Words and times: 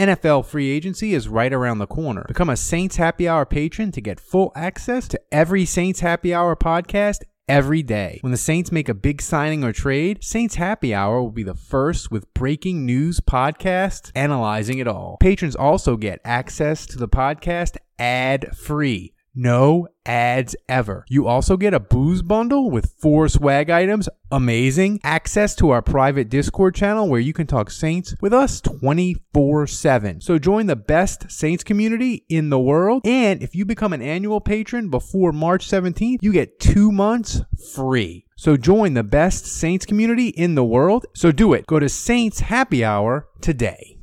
NFL 0.00 0.46
free 0.46 0.70
agency 0.70 1.12
is 1.12 1.28
right 1.28 1.52
around 1.52 1.78
the 1.78 1.86
corner. 1.86 2.24
Become 2.26 2.48
a 2.48 2.56
Saints 2.56 2.96
Happy 2.96 3.28
Hour 3.28 3.44
patron 3.44 3.92
to 3.92 4.00
get 4.00 4.18
full 4.18 4.50
access 4.56 5.06
to 5.08 5.20
every 5.30 5.66
Saints 5.66 6.00
Happy 6.00 6.32
Hour 6.32 6.56
podcast 6.56 7.18
every 7.46 7.82
day. 7.82 8.18
When 8.22 8.30
the 8.30 8.38
Saints 8.38 8.72
make 8.72 8.88
a 8.88 8.94
big 8.94 9.20
signing 9.20 9.62
or 9.62 9.72
trade, 9.72 10.24
Saints 10.24 10.54
Happy 10.54 10.94
Hour 10.94 11.22
will 11.22 11.30
be 11.30 11.42
the 11.42 11.54
first 11.54 12.10
with 12.10 12.32
breaking 12.32 12.86
news 12.86 13.20
podcast 13.20 14.10
analyzing 14.14 14.78
it 14.78 14.88
all. 14.88 15.18
Patrons 15.20 15.54
also 15.54 15.98
get 15.98 16.20
access 16.24 16.86
to 16.86 16.96
the 16.96 17.08
podcast 17.08 17.76
ad 17.98 18.56
free. 18.56 19.12
No 19.34 19.88
ads 20.04 20.54
ever. 20.68 21.06
You 21.08 21.26
also 21.26 21.56
get 21.56 21.72
a 21.72 21.80
booze 21.80 22.20
bundle 22.20 22.70
with 22.70 22.94
four 22.98 23.28
swag 23.28 23.70
items, 23.70 24.08
amazing, 24.30 25.00
access 25.02 25.54
to 25.56 25.70
our 25.70 25.80
private 25.80 26.28
Discord 26.28 26.74
channel 26.74 27.08
where 27.08 27.20
you 27.20 27.32
can 27.32 27.46
talk 27.46 27.70
Saints 27.70 28.14
with 28.20 28.34
us 28.34 28.60
24 28.60 29.66
7. 29.66 30.20
So 30.20 30.38
join 30.38 30.66
the 30.66 30.76
best 30.76 31.30
Saints 31.30 31.64
community 31.64 32.26
in 32.28 32.50
the 32.50 32.58
world. 32.58 33.06
And 33.06 33.42
if 33.42 33.54
you 33.54 33.64
become 33.64 33.94
an 33.94 34.02
annual 34.02 34.40
patron 34.40 34.90
before 34.90 35.32
March 35.32 35.66
17th, 35.66 36.18
you 36.20 36.32
get 36.32 36.60
two 36.60 36.92
months 36.92 37.40
free. 37.74 38.26
So 38.36 38.56
join 38.58 38.94
the 38.94 39.04
best 39.04 39.46
Saints 39.46 39.86
community 39.86 40.28
in 40.28 40.56
the 40.56 40.64
world. 40.64 41.06
So 41.14 41.32
do 41.32 41.54
it. 41.54 41.66
Go 41.66 41.78
to 41.78 41.88
Saints 41.88 42.40
Happy 42.40 42.84
Hour 42.84 43.28
today. 43.40 44.01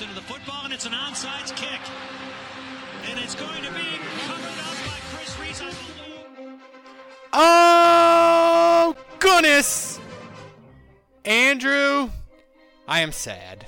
Into 0.00 0.14
the 0.14 0.22
football, 0.22 0.64
and 0.64 0.72
it's 0.72 0.86
an 0.86 0.92
onside 0.92 1.54
kick. 1.56 1.80
And 3.10 3.20
it's 3.20 3.34
going 3.34 3.62
to 3.62 3.70
be 3.72 3.98
covered 4.20 4.58
up 4.58 4.76
by 4.86 4.98
Chris 5.12 5.38
Reis, 5.38 5.62
Oh, 7.34 8.96
goodness. 9.18 10.00
Andrew, 11.26 12.08
I 12.88 13.00
am 13.00 13.12
sad. 13.12 13.66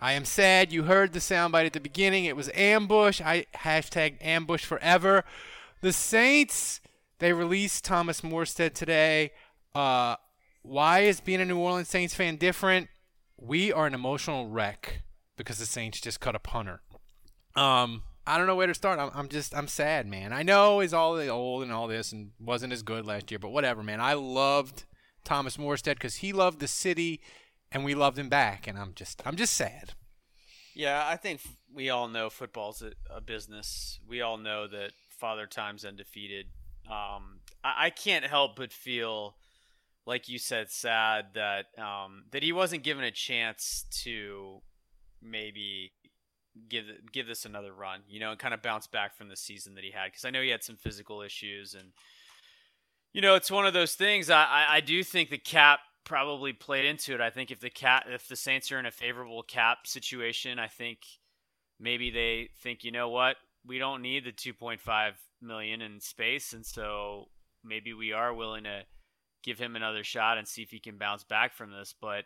I 0.00 0.12
am 0.12 0.24
sad. 0.24 0.72
You 0.72 0.84
heard 0.84 1.12
the 1.12 1.18
soundbite 1.18 1.66
at 1.66 1.72
the 1.72 1.80
beginning. 1.80 2.26
It 2.26 2.36
was 2.36 2.48
ambush. 2.54 3.20
I 3.20 3.46
hashtag 3.56 4.18
ambush 4.20 4.64
forever. 4.64 5.24
The 5.80 5.92
Saints, 5.92 6.80
they 7.18 7.32
released 7.32 7.84
Thomas 7.84 8.20
Morstead 8.20 8.74
today. 8.74 9.32
Uh, 9.74 10.14
why 10.62 11.00
is 11.00 11.20
being 11.20 11.40
a 11.40 11.44
New 11.44 11.58
Orleans 11.58 11.88
Saints 11.88 12.14
fan 12.14 12.36
different? 12.36 12.86
We 13.36 13.72
are 13.72 13.88
an 13.88 13.94
emotional 13.94 14.48
wreck 14.48 15.02
because 15.38 15.58
the 15.58 15.66
Saints 15.66 16.00
just 16.00 16.20
cut 16.20 16.34
a 16.34 16.38
punter. 16.38 16.82
Um, 17.56 18.02
I 18.26 18.36
don't 18.36 18.46
know 18.46 18.56
where 18.56 18.66
to 18.66 18.74
start. 18.74 18.98
I'm, 18.98 19.10
I'm 19.14 19.28
just, 19.28 19.56
I'm 19.56 19.68
sad, 19.68 20.06
man. 20.06 20.34
I 20.34 20.42
know 20.42 20.80
he's 20.80 20.92
all 20.92 21.14
the 21.14 21.28
old 21.28 21.62
and 21.62 21.72
all 21.72 21.88
this 21.88 22.12
and 22.12 22.32
wasn't 22.38 22.74
as 22.74 22.82
good 22.82 23.06
last 23.06 23.30
year, 23.30 23.38
but 23.38 23.48
whatever, 23.48 23.82
man. 23.82 24.02
I 24.02 24.12
loved 24.12 24.84
Thomas 25.24 25.56
Morstead 25.56 25.94
because 25.94 26.16
he 26.16 26.34
loved 26.34 26.60
the 26.60 26.68
city 26.68 27.22
and 27.72 27.84
we 27.84 27.94
loved 27.94 28.18
him 28.18 28.28
back, 28.28 28.66
and 28.66 28.78
I'm 28.78 28.92
just, 28.94 29.22
I'm 29.26 29.36
just 29.36 29.54
sad. 29.54 29.94
Yeah, 30.74 31.06
I 31.06 31.16
think 31.16 31.40
we 31.72 31.90
all 31.90 32.08
know 32.08 32.30
football's 32.30 32.82
a, 32.82 32.92
a 33.10 33.20
business. 33.20 33.98
We 34.06 34.20
all 34.20 34.36
know 34.36 34.66
that 34.68 34.92
Father 35.10 35.46
Time's 35.46 35.84
undefeated. 35.84 36.46
Um, 36.86 37.40
I, 37.62 37.86
I 37.86 37.90
can't 37.90 38.24
help 38.24 38.56
but 38.56 38.72
feel 38.72 39.36
like 40.06 40.28
you 40.28 40.38
said, 40.38 40.70
sad 40.70 41.26
that 41.34 41.66
um, 41.78 42.24
that 42.30 42.42
he 42.42 42.52
wasn't 42.52 42.82
given 42.82 43.04
a 43.04 43.10
chance 43.10 43.84
to 44.04 44.62
maybe 45.22 45.92
give 46.68 46.86
give 47.12 47.26
this 47.26 47.44
another 47.44 47.72
run, 47.72 48.00
you 48.08 48.20
know, 48.20 48.30
and 48.30 48.38
kind 48.38 48.54
of 48.54 48.62
bounce 48.62 48.86
back 48.86 49.14
from 49.16 49.28
the 49.28 49.36
season 49.36 49.74
that 49.74 49.84
he 49.84 49.90
had. 49.90 50.06
Because 50.06 50.24
I 50.24 50.30
know 50.30 50.42
he 50.42 50.50
had 50.50 50.64
some 50.64 50.76
physical 50.76 51.22
issues, 51.22 51.74
and 51.74 51.92
you 53.12 53.20
know, 53.20 53.34
it's 53.34 53.50
one 53.50 53.66
of 53.66 53.74
those 53.74 53.94
things. 53.94 54.30
I, 54.30 54.44
I, 54.44 54.66
I 54.76 54.80
do 54.80 55.02
think 55.02 55.30
the 55.30 55.38
cap 55.38 55.80
probably 56.04 56.52
played 56.52 56.84
into 56.84 57.14
it. 57.14 57.20
I 57.20 57.30
think 57.30 57.50
if 57.50 57.60
the 57.60 57.70
cap 57.70 58.04
if 58.08 58.28
the 58.28 58.36
Saints 58.36 58.72
are 58.72 58.78
in 58.78 58.86
a 58.86 58.90
favorable 58.90 59.42
cap 59.42 59.86
situation, 59.86 60.58
I 60.58 60.68
think 60.68 61.00
maybe 61.78 62.10
they 62.10 62.50
think, 62.62 62.84
you 62.84 62.90
know 62.90 63.08
what, 63.08 63.36
we 63.66 63.78
don't 63.78 64.02
need 64.02 64.24
the 64.24 64.32
2.5 64.32 65.12
million 65.40 65.82
in 65.82 66.00
space, 66.00 66.52
and 66.52 66.64
so 66.64 67.28
maybe 67.64 67.92
we 67.92 68.12
are 68.12 68.34
willing 68.34 68.64
to 68.64 68.82
give 69.42 69.58
him 69.58 69.76
another 69.76 70.04
shot 70.04 70.38
and 70.38 70.48
see 70.48 70.62
if 70.62 70.70
he 70.70 70.80
can 70.80 70.98
bounce 70.98 71.24
back 71.24 71.54
from 71.54 71.70
this. 71.70 71.94
But 72.00 72.24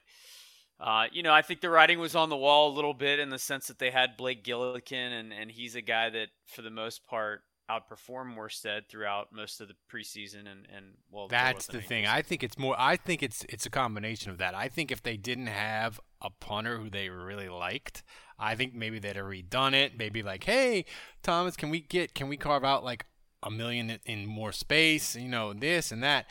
uh, 0.81 1.07
you 1.13 1.23
know, 1.23 1.33
I 1.33 1.43
think 1.43 1.61
the 1.61 1.71
writing 1.71 1.99
was 1.99 2.17
on 2.17 2.29
the 2.29 2.37
wall 2.37 2.71
a 2.73 2.75
little 2.75 2.95
bit 2.95 3.19
in 3.19 3.31
the 3.31 3.39
sense 3.39 3.69
that 3.69 3.79
they 3.79 3.91
had 3.91 4.17
Blake 4.17 4.45
Gillikin, 4.45 5.13
and 5.13 5.33
and 5.33 5.51
he's 5.51 5.75
a 5.75 5.83
guy 5.83 6.11
that 6.11 6.29
for 6.47 6.63
the 6.63 6.71
most 6.71 7.07
part 7.07 7.43
outperformed 7.71 8.37
Morstead 8.37 8.89
throughout 8.89 9.29
most 9.33 9.61
of 9.61 9.69
the 9.69 9.75
preseason, 9.93 10.41
and 10.41 10.67
and 10.75 10.87
well, 11.11 11.29
That's 11.29 11.67
the 11.67 11.81
thing. 11.81 12.07
I 12.07 12.23
think 12.23 12.43
it's 12.43 12.59
more. 12.59 12.75
I 12.79 12.97
think 12.97 13.23
it's 13.23 13.45
it's 13.49 13.67
a 13.67 13.71
combination 13.71 14.31
of 14.31 14.39
that. 14.39 14.55
I 14.55 14.69
think 14.69 14.91
if 14.91 15.03
they 15.03 15.17
didn't 15.17 15.47
have 15.47 16.01
a 16.21 16.31
punter 16.31 16.79
who 16.79 16.91
they 16.91 17.09
really 17.09 17.49
liked, 17.49 18.03
I 18.39 18.55
think 18.55 18.75
maybe 18.75 18.99
they'd 18.99 19.17
have 19.17 19.27
redone 19.27 19.75
it. 19.75 19.97
Maybe 19.97 20.23
like, 20.23 20.45
hey, 20.45 20.85
Thomas, 21.23 21.57
can 21.57 21.71
we 21.71 21.81
get 21.81 22.15
can 22.15 22.29
we 22.29 22.37
carve 22.37 22.65
out 22.65 22.85
like 22.85 23.07
a 23.43 23.51
million 23.51 23.91
in- 23.91 24.01
in 24.05 24.27
more 24.27 24.53
space? 24.53 25.15
You 25.17 25.29
know, 25.29 25.53
this 25.53 25.93
and 25.93 26.03
that. 26.03 26.27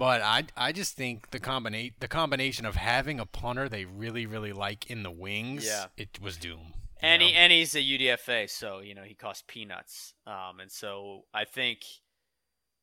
But 0.00 0.22
I 0.22 0.44
I 0.56 0.72
just 0.72 0.96
think 0.96 1.30
the 1.30 1.38
combinate 1.38 1.92
the 2.00 2.08
combination 2.08 2.64
of 2.64 2.74
having 2.76 3.20
a 3.20 3.26
punter 3.26 3.68
they 3.68 3.84
really 3.84 4.24
really 4.26 4.52
like 4.54 4.90
in 4.90 5.02
the 5.02 5.10
wings, 5.10 5.66
Yeah. 5.66 5.86
it 5.98 6.18
was 6.20 6.38
doom. 6.38 6.72
you 7.02 7.08
And 7.08 7.22
he 7.22 7.34
and 7.34 7.52
he's 7.52 7.74
a 7.74 7.80
UDFA, 7.82 8.48
so 8.48 8.80
you 8.80 8.94
know 8.94 9.02
he 9.04 9.14
costs 9.14 9.44
peanuts. 9.46 10.14
Um, 10.26 10.60
and 10.60 10.72
so 10.72 11.26
I 11.34 11.44
think 11.44 11.80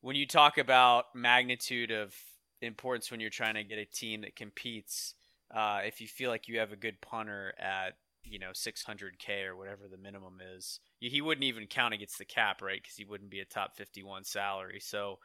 when 0.00 0.14
you 0.14 0.26
talk 0.26 0.58
about 0.58 1.06
magnitude 1.14 1.90
of 1.90 2.14
importance 2.62 3.10
when 3.10 3.20
you're 3.20 3.30
trying 3.30 3.54
to 3.54 3.64
get 3.64 3.78
a 3.78 3.84
team 3.84 4.20
that 4.22 4.36
competes, 4.36 5.14
uh, 5.54 5.80
if 5.84 6.00
you 6.00 6.06
feel 6.08 6.30
like 6.30 6.46
you 6.48 6.60
have 6.60 6.72
a 6.72 6.76
good 6.76 7.00
punter 7.00 7.52
at 7.58 7.94
you 8.24 8.38
know 8.38 8.50
600k 8.52 9.44
or 9.46 9.56
whatever 9.56 9.88
the 9.90 9.96
minimum 9.96 10.40
is, 10.56 10.78
y- 11.02 11.08
he 11.08 11.20
wouldn't 11.20 11.44
even 11.44 11.66
count 11.66 11.94
against 11.94 12.18
the 12.18 12.24
cap, 12.24 12.62
right? 12.62 12.80
Because 12.80 12.96
he 12.96 13.04
wouldn't 13.04 13.30
be 13.30 13.40
a 13.40 13.44
top 13.44 13.76
51 13.76 14.24
salary. 14.24 14.80
So 14.80 15.18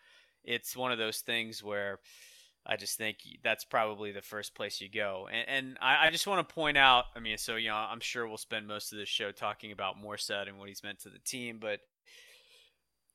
it's 0.44 0.76
one 0.76 0.92
of 0.92 0.98
those 0.98 1.20
things 1.20 1.64
where 1.64 2.00
I 2.66 2.78
just 2.78 2.98
think 2.98 3.18
that's 3.44 3.66
probably 3.66 4.12
the 4.12 4.22
first 4.22 4.56
place 4.56 4.80
you 4.80 4.90
go. 4.90 5.28
And, 5.32 5.50
and 5.50 5.78
I, 5.82 6.08
I 6.08 6.10
just 6.12 6.28
want 6.28 6.48
to 6.48 6.54
point 6.54 6.78
out, 6.78 7.06
I 7.16 7.20
mean, 7.20 7.38
so, 7.38 7.56
you 7.56 7.70
know, 7.70 7.76
I'm 7.76 8.00
sure 8.00 8.28
we'll 8.28 8.38
spend 8.38 8.68
most 8.68 8.94
of 8.94 8.98
this 8.98 9.10
show 9.10 9.32
talking 9.32 9.72
about 9.72 10.02
Morstead 10.02 10.48
and 10.48 10.58
what 10.58 10.70
he's 10.70 10.84
meant 10.84 11.00
to 11.02 11.10
the 11.10 11.20
team, 11.20 11.58
but 11.60 11.80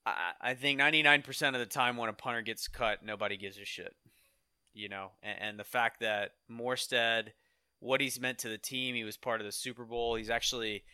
I, 0.05 0.33
I 0.41 0.55
think 0.55 0.81
99% 0.81 1.49
of 1.49 1.61
the 1.61 1.67
time 1.67 1.97
when 1.97 2.11
a 2.11 2.13
punter 2.13 2.43
gets 2.43 2.69
cut, 2.69 3.05
nobody 3.05 3.37
gives 3.37 3.59
a 3.59 3.65
shit. 3.65 3.95
You 4.75 4.89
know, 4.89 5.13
and, 5.23 5.39
and 5.41 5.59
the 5.59 5.65
fact 5.65 6.01
that 6.01 6.33
Morstead, 6.51 7.29
what 7.81 8.01
he's 8.01 8.21
meant 8.21 8.39
to 8.39 8.49
the 8.49 8.59
team, 8.59 8.95
he 8.95 9.05
was 9.05 9.17
part 9.17 9.41
of 9.41 9.47
the 9.47 9.53
Super 9.53 9.85
Bowl. 9.85 10.15
He's 10.15 10.31
actually 10.31 10.85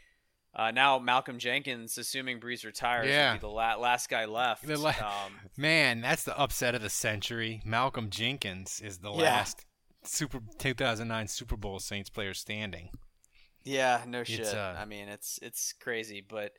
uh, 0.57 0.71
now 0.71 0.99
Malcolm 0.99 1.39
Jenkins, 1.39 1.99
assuming 1.99 2.41
Brees 2.41 2.65
retires, 2.65 3.09
Yeah. 3.09 3.33
will 3.33 3.39
be 3.39 3.41
the 3.41 3.49
la- 3.49 3.77
last 3.77 4.09
guy 4.09 4.25
left. 4.25 4.67
The 4.67 4.79
la- 4.79 4.91
um, 4.91 5.35
Man, 5.57 6.01
that's 6.01 6.25
the 6.25 6.39
upset 6.39 6.75
of 6.75 6.83
the 6.83 6.91
century. 6.91 7.61
Malcolm 7.65 8.11
Jenkins 8.11 8.81
is 8.85 8.99
the 8.99 9.11
Yeah. 9.13 9.23
last 9.23 9.65
Super 10.05 10.41
2009 10.59 11.29
Super 11.29 11.57
Bowl 11.57 11.79
Saints 11.79 12.11
player 12.11 12.35
standing. 12.35 12.91
Yeah, 13.65 14.03
no 14.07 14.25
shit. 14.25 14.47
Uh, 14.55 14.75
I 14.79 14.85
mean, 14.85 15.09
it's 15.09 15.39
it's 15.41 15.73
crazy, 15.73 16.21
but 16.21 16.53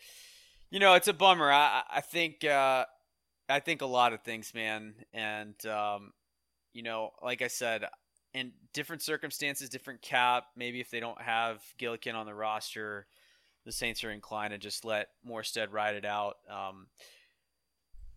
you 0.71 0.79
know, 0.79 0.95
it's 0.95 1.07
a 1.07 1.13
bummer. 1.13 1.51
I 1.51 1.83
I- 1.89 1.97
I 1.97 2.01
think 2.01 2.43
uh, 2.43 2.85
I 3.47 3.59
think 3.59 3.81
a 3.81 3.85
lot 3.85 4.11
of 4.13 4.21
things, 4.23 4.53
man, 4.55 4.95
and 5.13 5.53
um, 5.67 6.13
you 6.73 6.81
know, 6.81 7.11
like 7.21 7.43
I 7.43 7.47
said, 7.47 7.85
in 8.33 8.53
different 8.73 9.03
circumstances, 9.03 9.69
different 9.69 10.01
cap. 10.01 10.45
Maybe 10.57 10.81
if 10.81 10.89
they 10.89 10.99
don't 10.99 11.21
have 11.21 11.61
Gillikin 11.79 12.15
on 12.15 12.25
the 12.25 12.33
roster, 12.33 13.05
the 13.65 13.71
Saints 13.71 14.03
are 14.03 14.11
inclined 14.11 14.51
to 14.51 14.57
just 14.57 14.85
let 14.85 15.07
Morstead 15.27 15.71
ride 15.71 15.95
it 15.95 16.05
out. 16.05 16.37
Um, 16.49 16.87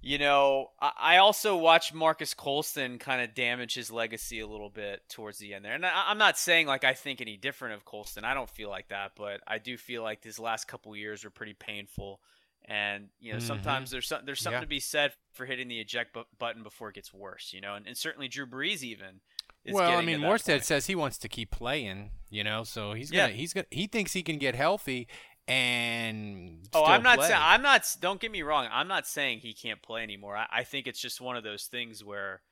you 0.01 0.19
know, 0.19 0.69
I, 0.81 0.93
I 0.99 1.17
also 1.17 1.57
watched 1.57 1.93
Marques 1.93 2.35
Colston 2.35 2.99
kind 2.99 3.21
of 3.23 3.35
damage 3.35 3.75
his 3.75 3.91
legacy 3.91 4.41
a 4.41 4.47
little 4.47 4.71
bit 4.71 5.03
towards 5.09 5.39
the 5.39 5.55
end 5.55 5.65
there. 5.65 5.75
And 5.75 5.85
I, 5.85 6.05
I'm 6.07 6.19
not 6.19 6.39
saying 6.39 6.67
like 6.67 6.85
I 6.85 6.95
think 6.95 7.21
any 7.21 7.37
different 7.37 7.75
of 7.75 7.85
Colston. 7.85 8.25
I 8.25 8.35
don't 8.35 8.49
feel 8.51 8.69
like 8.71 8.89
that, 8.89 9.13
but 9.17 9.41
I 9.47 9.59
do 9.59 9.77
feel 9.77 10.03
like 10.03 10.23
his 10.23 10.39
last 10.39 10.69
couple 10.69 10.95
years 10.95 11.25
were 11.25 11.31
pretty 11.31 11.55
painful. 11.55 12.21
And 12.67 13.09
you 13.19 13.33
know, 13.33 13.39
Mhm. 13.39 13.43
sometimes 13.43 13.91
there's 13.91 14.07
some, 14.07 14.25
there's 14.25 14.41
something 14.41 14.59
Yeah. 14.59 14.65
to 14.65 14.67
be 14.69 14.81
said 14.81 15.13
for 15.33 15.47
hitting 15.47 15.69
the 15.69 15.81
eject 15.81 16.13
bu- 16.13 16.25
button 16.39 16.63
before 16.63 16.91
it 16.91 16.95
gets 16.95 17.13
worse. 17.13 17.53
You 17.53 17.61
know, 17.61 17.75
and, 17.75 17.87
and 17.87 17.97
certainly 17.97 18.29
Drew 18.29 18.47
Brees 18.47 18.83
even 18.83 19.21
is 19.65 19.75
well, 19.75 19.97
I 19.99 20.03
mean, 20.03 20.21
Morstead 20.21 20.63
says 20.63 20.87
he 20.87 20.95
wants 20.95 21.19
to 21.19 21.29
keep 21.29 21.51
playing. 21.51 22.11
You 22.31 22.45
know, 22.45 22.63
so 22.63 22.93
he's 22.93 23.11
gonna 23.11 23.33
he's 23.33 23.55
gonna 23.55 23.67
he 23.71 23.87
thinks 23.87 24.13
he 24.13 24.23
can 24.23 24.37
get 24.39 24.55
healthy 24.55 25.09
and. 25.49 26.69
Oh, 26.75 26.85
I'm 26.85 27.03
not 27.03 27.23
saying. 27.23 27.41
I'm 27.41 27.63
not. 27.63 27.87
Don't 28.01 28.21
get 28.21 28.31
me 28.31 28.43
wrong. 28.43 28.69
I'm 28.71 28.89
not 28.89 29.07
saying 29.07 29.41
he 29.41 29.53
can't 29.55 29.83
play 29.83 30.03
anymore. 30.03 30.37
I, 30.37 30.47
I 30.51 30.65
think 30.65 30.87
it's 30.87 31.01
just 31.01 31.21
one 31.21 31.37
of 31.37 31.45
those 31.45 31.65
things 31.65 32.05
where, 32.05 32.43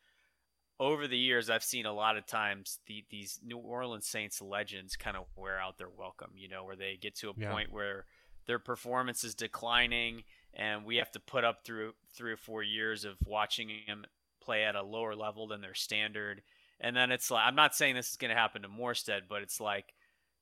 over 0.81 1.06
the 1.06 1.19
years, 1.19 1.48
I've 1.48 1.64
seen 1.64 1.87
a 1.87 1.93
lot 1.93 2.16
of 2.16 2.26
times 2.26 2.78
the, 2.87 3.04
these 3.10 3.38
New 3.44 3.58
Orleans 3.58 4.06
Saints 4.06 4.43
legends 4.43 4.96
kind 4.96 5.16
of 5.16 5.25
wear 5.37 5.58
out 5.58 5.78
their 5.78 5.90
welcome. 5.90 6.31
You 6.34 6.48
know, 6.48 6.64
where 6.64 6.76
they 6.76 6.98
get 7.00 7.14
to 7.16 7.31
a 7.31 7.34
Yeah. 7.37 7.52
point 7.52 7.72
where 7.72 8.06
their 8.46 8.58
performance 8.58 9.25
is 9.25 9.34
declining, 9.34 10.25
and 10.54 10.84
we 10.84 10.96
have 10.96 11.10
to 11.12 11.20
put 11.20 11.44
up 11.44 11.64
through 11.64 11.94
three 12.14 12.32
or 12.32 12.37
four 12.37 12.62
years 12.62 13.04
of 13.04 13.16
watching 13.25 13.69
him 13.69 14.06
play 14.40 14.64
at 14.64 14.76
a 14.76 14.82
lower 14.82 15.14
level 15.16 15.49
than 15.49 15.60
their 15.60 15.75
standard. 15.75 16.42
And 16.78 16.94
then 16.94 17.10
it's 17.10 17.31
like, 17.31 17.44
I'm 17.44 17.56
not 17.56 17.75
saying 17.75 17.94
this 17.94 18.10
is 18.10 18.16
going 18.16 18.28
to 18.28 18.37
happen 18.37 18.62
to 18.62 18.69
Morstead, 18.69 19.22
but 19.28 19.42
it's 19.42 19.60
like, 19.60 19.94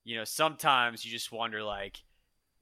you 0.04 0.16
know, 0.16 0.24
sometimes 0.24 1.04
you 1.04 1.10
just 1.10 1.32
wonder, 1.32 1.62
like, 1.62 2.02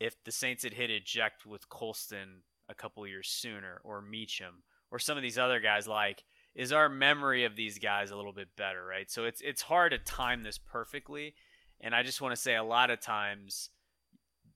if 0.02 0.22
the 0.24 0.32
Saints 0.32 0.64
had 0.64 0.74
hit 0.74 0.90
eject 0.90 1.46
with 1.46 1.68
Colston 1.68 2.42
a 2.68 2.74
couple 2.74 3.06
years 3.06 3.28
sooner, 3.28 3.80
or 3.84 4.02
Meachem, 4.02 4.62
or 4.90 4.98
some 4.98 5.16
of 5.16 5.22
these 5.22 5.38
other 5.38 5.60
guys, 5.60 5.86
like, 5.86 6.24
is 6.54 6.72
our 6.72 6.88
memory 6.88 7.44
of 7.44 7.56
these 7.56 7.78
guys 7.78 8.10
a 8.10 8.16
little 8.16 8.32
bit 8.32 8.48
better, 8.56 8.84
right? 8.84 9.10
So 9.10 9.24
it's 9.24 9.40
it's 9.40 9.62
hard 9.62 9.92
to 9.92 9.98
time 9.98 10.42
this 10.42 10.58
perfectly, 10.58 11.34
and 11.80 11.94
I 11.94 12.02
just 12.02 12.20
want 12.20 12.34
to 12.34 12.40
say 12.40 12.56
a 12.56 12.64
lot 12.64 12.90
of 12.90 13.00
times 13.00 13.70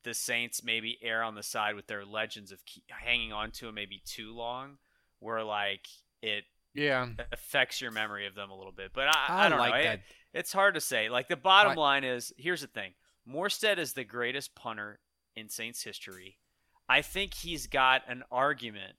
the 0.02 0.14
Saints 0.14 0.62
maybe 0.62 0.98
err 1.02 1.22
on 1.22 1.34
the 1.34 1.42
side 1.42 1.74
with 1.74 1.86
their 1.86 2.04
legends 2.04 2.52
of 2.52 2.60
hanging 2.88 3.32
on 3.32 3.50
to 3.52 3.66
them 3.66 3.74
maybe 3.74 4.02
too 4.04 4.34
long, 4.34 4.78
where 5.20 5.42
like 5.42 5.86
it 6.22 6.44
Yeah, 6.74 7.08
affects 7.32 7.80
your 7.80 7.90
memory 7.90 8.26
of 8.26 8.34
them 8.34 8.50
a 8.50 8.56
little 8.56 8.72
bit. 8.72 8.90
But 8.94 9.08
I, 9.08 9.26
I 9.28 9.46
I, 9.46 9.48
don't 9.48 9.58
like 9.58 9.84
know. 9.84 9.90
It- 9.92 10.00
it's 10.34 10.52
hard 10.52 10.74
to 10.74 10.80
say. 10.82 11.08
Like 11.08 11.28
the 11.28 11.36
bottom 11.36 11.72
I- 11.72 11.80
line 11.80 12.04
is, 12.04 12.32
here's 12.36 12.60
the 12.60 12.66
thing: 12.66 12.92
Morstead 13.26 13.78
is 13.78 13.94
the 13.94 14.04
greatest 14.04 14.54
punter 14.54 15.00
in 15.36 15.48
Saints 15.48 15.82
history. 15.82 16.38
I 16.88 17.02
think 17.02 17.34
he's 17.34 17.66
got 17.66 18.02
an 18.08 18.22
argument 18.30 18.94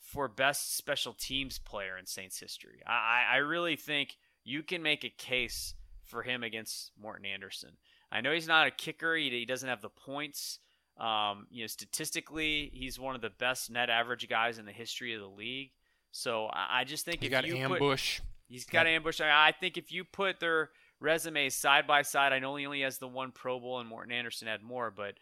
for 0.00 0.28
best 0.28 0.76
special 0.76 1.12
teams 1.12 1.58
player 1.58 1.96
in 1.98 2.06
Saints 2.06 2.38
history. 2.38 2.80
I, 2.86 3.24
I 3.32 3.36
really 3.36 3.76
think 3.76 4.16
you 4.44 4.62
can 4.62 4.82
make 4.82 5.04
a 5.04 5.10
case 5.10 5.74
for 6.04 6.22
him 6.22 6.42
against 6.42 6.92
Morten 7.00 7.26
Andersen. 7.26 7.72
I 8.10 8.22
know 8.22 8.32
he's 8.32 8.48
not 8.48 8.66
a 8.66 8.70
kicker; 8.70 9.14
he, 9.14 9.28
he 9.28 9.44
doesn't 9.44 9.68
have 9.68 9.82
the 9.82 9.90
points. 9.90 10.58
Um, 10.98 11.46
you 11.50 11.62
know, 11.62 11.66
statistically, 11.66 12.70
he's 12.72 12.98
one 12.98 13.14
of 13.14 13.20
the 13.20 13.30
best 13.30 13.70
net 13.70 13.90
average 13.90 14.28
guys 14.28 14.58
in 14.58 14.64
the 14.64 14.72
history 14.72 15.14
of 15.14 15.20
the 15.20 15.28
league. 15.28 15.70
So 16.10 16.46
I, 16.46 16.80
I 16.80 16.84
just 16.84 17.04
think 17.04 17.20
he 17.20 17.26
if 17.26 17.30
got 17.30 17.46
you 17.46 17.54
put, 17.54 17.82
ambush. 17.82 18.20
He's 18.48 18.64
got 18.64 18.86
ambush. 18.86 19.20
I 19.20 19.48
I 19.48 19.52
think 19.52 19.76
if 19.76 19.92
you 19.92 20.04
put 20.04 20.40
their 20.40 20.70
resumes 21.00 21.54
side 21.54 21.86
by 21.86 22.02
side, 22.02 22.32
I 22.32 22.38
know 22.38 22.56
he 22.56 22.66
only 22.66 22.80
has 22.80 22.98
the 22.98 23.08
one 23.08 23.30
Pro 23.30 23.60
Bowl 23.60 23.78
and 23.78 23.88
Morten 23.88 24.12
Andersen 24.12 24.48
had 24.48 24.62
more, 24.62 24.90
but 24.90 25.14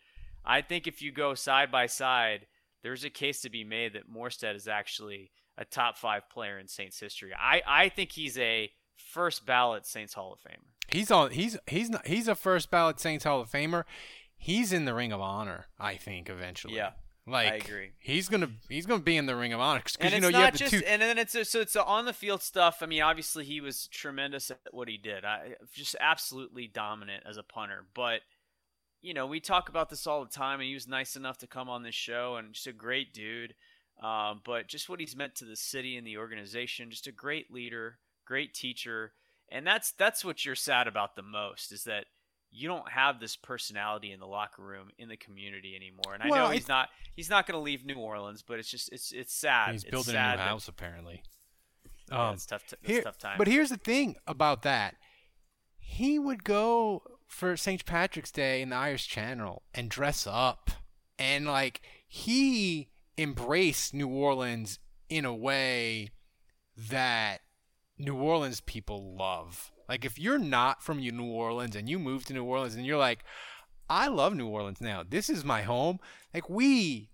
I 0.46 0.62
think 0.62 0.86
if 0.86 1.02
you 1.02 1.12
go 1.12 1.34
side 1.34 1.70
by 1.70 1.86
side, 1.86 2.46
there's 2.82 3.04
a 3.04 3.10
case 3.10 3.40
to 3.42 3.50
be 3.50 3.64
made 3.64 3.94
that 3.94 4.10
Morstead 4.10 4.54
is 4.54 4.68
actually 4.68 5.30
a 5.58 5.64
top 5.64 5.96
five 5.96 6.28
player 6.30 6.58
in 6.58 6.68
Saints 6.68 7.00
history. 7.00 7.32
I, 7.34 7.62
I 7.66 7.88
think 7.88 8.12
he's 8.12 8.38
a 8.38 8.70
first 8.94 9.46
ballot 9.46 9.86
Saints 9.86 10.14
Hall 10.14 10.32
of 10.32 10.40
Famer. 10.40 10.66
He's 10.88 11.10
on. 11.10 11.32
He's 11.32 11.56
he's 11.66 11.90
not. 11.90 12.06
He's 12.06 12.28
a 12.28 12.34
first 12.34 12.70
ballot 12.70 13.00
Saints 13.00 13.24
Hall 13.24 13.40
of 13.40 13.50
Famer. 13.50 13.84
He's 14.36 14.72
in 14.72 14.84
the 14.84 14.94
Ring 14.94 15.12
of 15.12 15.20
Honor. 15.20 15.66
I 15.80 15.96
think 15.96 16.30
eventually. 16.30 16.76
Yeah, 16.76 16.90
like 17.26 17.52
I 17.52 17.54
agree. 17.56 17.90
He's 17.98 18.28
gonna 18.28 18.50
he's 18.68 18.86
gonna 18.86 19.02
be 19.02 19.16
in 19.16 19.26
the 19.26 19.34
Ring 19.34 19.52
of 19.52 19.58
Honor 19.58 19.82
because 19.84 20.12
you 20.12 20.20
know 20.20 20.28
you 20.28 20.36
have 20.36 20.52
the 20.52 20.58
just, 20.58 20.72
two. 20.72 20.82
and 20.86 21.02
then 21.02 21.18
it's 21.18 21.32
so 21.48 21.60
it's 21.60 21.74
on 21.74 22.04
the 22.04 22.12
field 22.12 22.40
stuff. 22.40 22.78
I 22.82 22.86
mean, 22.86 23.02
obviously 23.02 23.44
he 23.44 23.60
was 23.60 23.88
tremendous 23.88 24.50
at 24.52 24.60
what 24.70 24.88
he 24.88 24.96
did. 24.96 25.24
I 25.24 25.56
just 25.72 25.96
absolutely 25.98 26.68
dominant 26.68 27.24
as 27.28 27.36
a 27.36 27.42
punter. 27.42 27.86
But 27.94 28.20
you 29.02 29.14
know, 29.14 29.26
we 29.26 29.40
talk 29.40 29.68
about 29.68 29.88
this 29.90 30.06
all 30.06 30.24
the 30.24 30.30
time, 30.30 30.60
and 30.60 30.66
he 30.68 30.74
was 30.74 30.88
nice 30.88 31.16
enough 31.16 31.38
to 31.38 31.46
come 31.46 31.68
on 31.68 31.82
this 31.82 31.94
show, 31.94 32.36
and 32.36 32.52
just 32.54 32.66
a 32.66 32.72
great 32.72 33.12
dude. 33.12 33.54
Um, 34.02 34.42
but 34.44 34.66
just 34.68 34.88
what 34.88 35.00
he's 35.00 35.16
meant 35.16 35.34
to 35.36 35.44
the 35.44 35.56
city 35.56 35.96
and 35.96 36.06
the 36.06 36.18
organization, 36.18 36.90
just 36.90 37.06
a 37.06 37.12
great 37.12 37.50
leader, 37.50 37.98
great 38.26 38.52
teacher, 38.52 39.12
and 39.50 39.66
that's 39.66 39.92
that's 39.92 40.24
what 40.24 40.44
you're 40.44 40.54
sad 40.54 40.86
about 40.86 41.16
the 41.16 41.22
most 41.22 41.72
is 41.72 41.84
that 41.84 42.04
you 42.50 42.68
don't 42.68 42.90
have 42.90 43.20
this 43.20 43.36
personality 43.36 44.12
in 44.12 44.20
the 44.20 44.26
locker 44.26 44.62
room 44.62 44.88
in 44.98 45.08
the 45.08 45.16
community 45.16 45.74
anymore. 45.76 46.14
And 46.14 46.22
I 46.22 46.28
know 46.28 46.50
he's 46.50 46.68
not 46.68 46.88
he's 47.14 47.30
not 47.30 47.46
going 47.46 47.54
to 47.58 47.62
leave 47.62 47.84
New 47.86 47.96
Orleans, 47.96 48.42
but 48.42 48.58
it's 48.58 48.70
just 48.70 48.92
it's 48.92 49.12
it's 49.12 49.34
sad. 49.34 49.72
He's 49.72 49.82
It's 49.82 49.90
building 49.90 50.14
a 50.14 50.18
sad 50.18 50.30
new 50.32 50.36
that- 50.38 50.48
house 50.48 50.68
apparently. 50.68 51.22
Yeah, 52.10 52.28
Um, 52.28 52.34
it's 52.34 52.46
tough. 52.46 52.66
T- 52.66 52.76
it's 52.82 52.88
Here- 52.90 53.02
tough 53.02 53.18
time. 53.18 53.36
But 53.38 53.46
here's 53.48 53.70
the 53.70 53.76
thing 53.78 54.16
about 54.26 54.62
that. 54.62 54.94
He 55.78 56.18
would 56.18 56.44
go 56.44 57.02
for 57.26 57.56
St. 57.56 57.84
Patrick's 57.84 58.30
Day 58.30 58.62
in 58.62 58.70
the 58.70 58.76
Irish 58.76 59.08
Channel 59.08 59.62
and 59.74 59.90
dress 59.90 60.26
up. 60.26 60.70
And 61.18 61.46
like 61.46 61.82
he 62.06 62.88
embraced 63.18 63.94
New 63.94 64.08
Orleans 64.08 64.78
in 65.08 65.24
a 65.24 65.34
way 65.34 66.10
that 66.76 67.40
New 67.98 68.16
Orleans 68.16 68.60
people 68.60 69.16
love. 69.16 69.72
Like 69.88 70.04
if 70.04 70.18
you're 70.18 70.38
not 70.38 70.82
from 70.82 70.98
New 70.98 71.24
Orleans 71.24 71.76
and 71.76 71.88
you 71.88 71.98
move 71.98 72.24
to 72.26 72.34
New 72.34 72.44
Orleans 72.44 72.74
and 72.74 72.84
you're 72.84 72.98
like, 72.98 73.24
I 73.88 74.08
love 74.08 74.34
New 74.34 74.48
Orleans 74.48 74.80
now. 74.80 75.04
This 75.08 75.30
is 75.30 75.44
my 75.44 75.62
home. 75.62 75.98
Like 76.34 76.50
we 76.50 77.10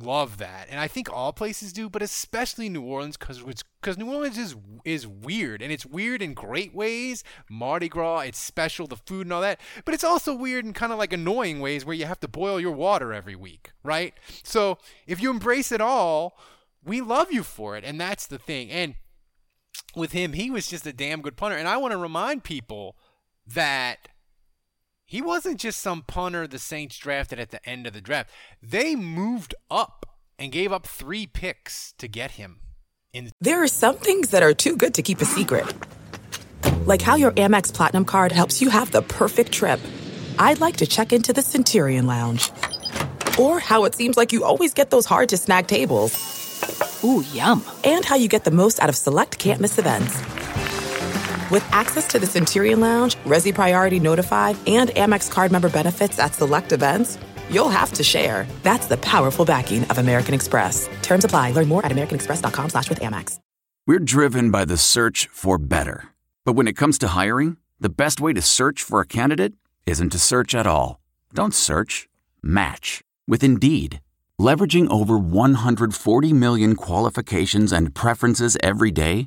love 0.00 0.38
that, 0.38 0.68
and 0.70 0.80
I 0.80 0.88
think 0.88 1.12
all 1.12 1.32
places 1.32 1.72
do, 1.72 1.88
but 1.88 2.02
especially 2.02 2.68
New 2.68 2.82
Orleans 2.82 3.16
because 3.16 3.42
because 3.80 3.98
New 3.98 4.10
Orleans 4.12 4.38
is 4.38 4.56
is 4.84 5.06
weird, 5.06 5.60
and 5.62 5.72
it's 5.72 5.84
weird 5.86 6.22
in 6.22 6.34
great 6.34 6.74
ways. 6.74 7.24
Mardi 7.50 7.88
Gras, 7.88 8.20
it's 8.20 8.38
special, 8.38 8.86
the 8.86 8.96
food 8.96 9.26
and 9.26 9.32
all 9.32 9.40
that, 9.42 9.60
but 9.84 9.94
it's 9.94 10.04
also 10.04 10.34
weird 10.34 10.64
in 10.64 10.72
kind 10.72 10.92
of 10.92 10.98
like 10.98 11.12
annoying 11.12 11.60
ways 11.60 11.84
where 11.84 11.96
you 11.96 12.06
have 12.06 12.20
to 12.20 12.28
boil 12.28 12.60
your 12.60 12.72
water 12.72 13.12
every 13.12 13.36
week, 13.36 13.72
right? 13.82 14.14
So 14.42 14.78
if 15.06 15.20
you 15.20 15.30
embrace 15.30 15.72
it 15.72 15.80
all, 15.80 16.38
we 16.84 17.00
love 17.00 17.32
you 17.32 17.42
for 17.42 17.76
it, 17.76 17.84
and 17.84 18.00
that's 18.00 18.26
the 18.26 18.38
thing. 18.38 18.70
And 18.70 18.94
with 19.94 20.12
him, 20.12 20.32
he 20.32 20.50
was 20.50 20.68
just 20.68 20.86
a 20.86 20.92
damn 20.92 21.22
good 21.22 21.36
punter, 21.36 21.56
and 21.56 21.68
I 21.68 21.76
want 21.76 21.92
to 21.92 21.98
remind 21.98 22.44
people 22.44 22.96
that. 23.46 24.08
He 25.12 25.20
wasn't 25.20 25.60
just 25.60 25.82
some 25.82 26.00
punter 26.00 26.46
the 26.46 26.58
Saints 26.58 26.96
drafted 26.96 27.38
at 27.38 27.50
the 27.50 27.60
end 27.68 27.86
of 27.86 27.92
the 27.92 28.00
draft. 28.00 28.30
They 28.62 28.96
moved 28.96 29.54
up 29.70 30.06
and 30.38 30.50
gave 30.50 30.72
up 30.72 30.86
three 30.86 31.26
picks 31.26 31.92
to 31.98 32.08
get 32.08 32.30
him. 32.30 32.60
In 33.12 33.30
There 33.38 33.62
are 33.62 33.68
some 33.68 33.96
things 33.96 34.30
that 34.30 34.42
are 34.42 34.54
too 34.54 34.74
good 34.74 34.94
to 34.94 35.02
keep 35.02 35.20
a 35.20 35.26
secret. 35.26 35.70
Like 36.86 37.02
how 37.02 37.16
your 37.16 37.32
Amex 37.32 37.74
Platinum 37.74 38.06
card 38.06 38.32
helps 38.32 38.62
you 38.62 38.70
have 38.70 38.90
the 38.90 39.02
perfect 39.02 39.52
trip. 39.52 39.80
I'd 40.38 40.60
like 40.60 40.78
to 40.78 40.86
check 40.86 41.12
into 41.12 41.34
the 41.34 41.42
Centurion 41.42 42.06
Lounge. 42.06 42.50
Or 43.38 43.60
how 43.60 43.84
it 43.84 43.94
seems 43.94 44.16
like 44.16 44.32
you 44.32 44.44
always 44.44 44.72
get 44.72 44.88
those 44.88 45.04
hard 45.04 45.28
to 45.28 45.36
snag 45.36 45.66
tables. 45.66 47.04
Ooh, 47.04 47.22
yum. 47.34 47.62
And 47.84 48.02
how 48.02 48.16
you 48.16 48.28
get 48.28 48.44
the 48.44 48.50
most 48.50 48.80
out 48.80 48.88
of 48.88 48.96
select 48.96 49.38
can't 49.38 49.60
miss 49.60 49.76
events. 49.76 50.41
With 51.52 51.68
access 51.70 52.06
to 52.08 52.18
the 52.18 52.24
Centurion 52.24 52.80
Lounge, 52.80 53.16
Resy 53.26 53.54
Priority 53.54 54.00
Notified, 54.00 54.56
and 54.66 54.88
Amex 54.88 55.30
card 55.30 55.52
member 55.52 55.68
benefits 55.68 56.18
at 56.18 56.32
select 56.32 56.72
events, 56.72 57.18
you'll 57.50 57.68
have 57.68 57.92
to 57.92 58.02
share. 58.02 58.46
That's 58.62 58.86
the 58.86 58.96
powerful 58.96 59.44
backing 59.44 59.84
of 59.90 59.98
American 59.98 60.32
Express. 60.32 60.88
Terms 61.02 61.26
apply. 61.26 61.52
Learn 61.52 61.68
more 61.68 61.84
at 61.84 61.92
americanexpress.com 61.92 62.70
slash 62.70 62.88
with 62.88 63.00
Amex. 63.00 63.38
We're 63.86 63.98
driven 63.98 64.50
by 64.50 64.64
the 64.64 64.78
search 64.78 65.28
for 65.30 65.58
better. 65.58 66.04
But 66.46 66.54
when 66.54 66.68
it 66.68 66.72
comes 66.72 66.96
to 67.00 67.08
hiring, 67.08 67.58
the 67.78 67.90
best 67.90 68.18
way 68.18 68.32
to 68.32 68.40
search 68.40 68.82
for 68.82 69.02
a 69.02 69.06
candidate 69.06 69.52
isn't 69.84 70.08
to 70.08 70.18
search 70.18 70.54
at 70.54 70.66
all. 70.66 71.00
Don't 71.34 71.54
search, 71.54 72.08
match 72.42 73.02
with 73.28 73.44
Indeed. 73.44 74.00
Leveraging 74.40 74.90
over 74.90 75.18
140 75.18 76.32
million 76.32 76.76
qualifications 76.76 77.72
and 77.72 77.94
preferences 77.94 78.56
every 78.62 78.90
day, 78.90 79.26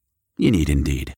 You 0.41 0.49
need 0.49 0.69
Indeed. 0.69 1.13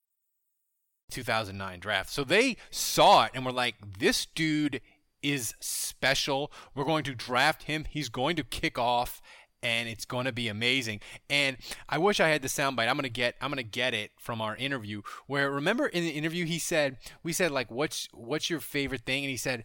2009 1.12 1.80
draft. 1.80 2.10
So 2.10 2.26
they 2.26 2.58
saw 2.72 3.24
it 3.24 3.32
and 3.34 3.46
were 3.46 3.54
like, 3.54 3.76
this 4.00 4.26
dude 4.26 4.82
is 5.22 5.54
special. 5.62 6.52
We're 6.76 6.84
going 6.84 7.06
to 7.06 7.16
draft 7.16 7.64
him. 7.64 7.86
He's 7.90 8.10
going 8.10 8.36
to 8.36 8.44
kick 8.44 8.78
off. 8.78 9.22
and 9.62 9.88
it's 9.88 10.04
going 10.04 10.26
to 10.26 10.34
be 10.34 10.50
amazing. 10.50 11.00
And 11.30 11.56
I 11.88 11.98
wish 12.00 12.20
I 12.20 12.28
had 12.28 12.42
the 12.42 12.50
soundbite. 12.50 12.90
I'm 12.90 12.98
going 12.98 13.04
to 13.04 13.10
get 13.10 13.36
I'm 13.40 13.50
going 13.50 13.64
to 13.64 13.64
get 13.64 13.94
it 13.94 14.12
from 14.20 14.42
our 14.42 14.58
interview 14.58 15.04
where 15.26 15.50
remember 15.50 15.88
in 15.88 16.04
the 16.04 16.10
interview 16.10 16.44
he 16.46 16.60
said 16.60 16.98
we 17.24 17.32
said 17.32 17.50
like 17.50 17.72
what's 17.72 18.10
what's 18.12 18.50
your 18.50 18.60
favorite 18.60 19.06
thing 19.06 19.24
and 19.24 19.32
he 19.32 19.38
said 19.38 19.64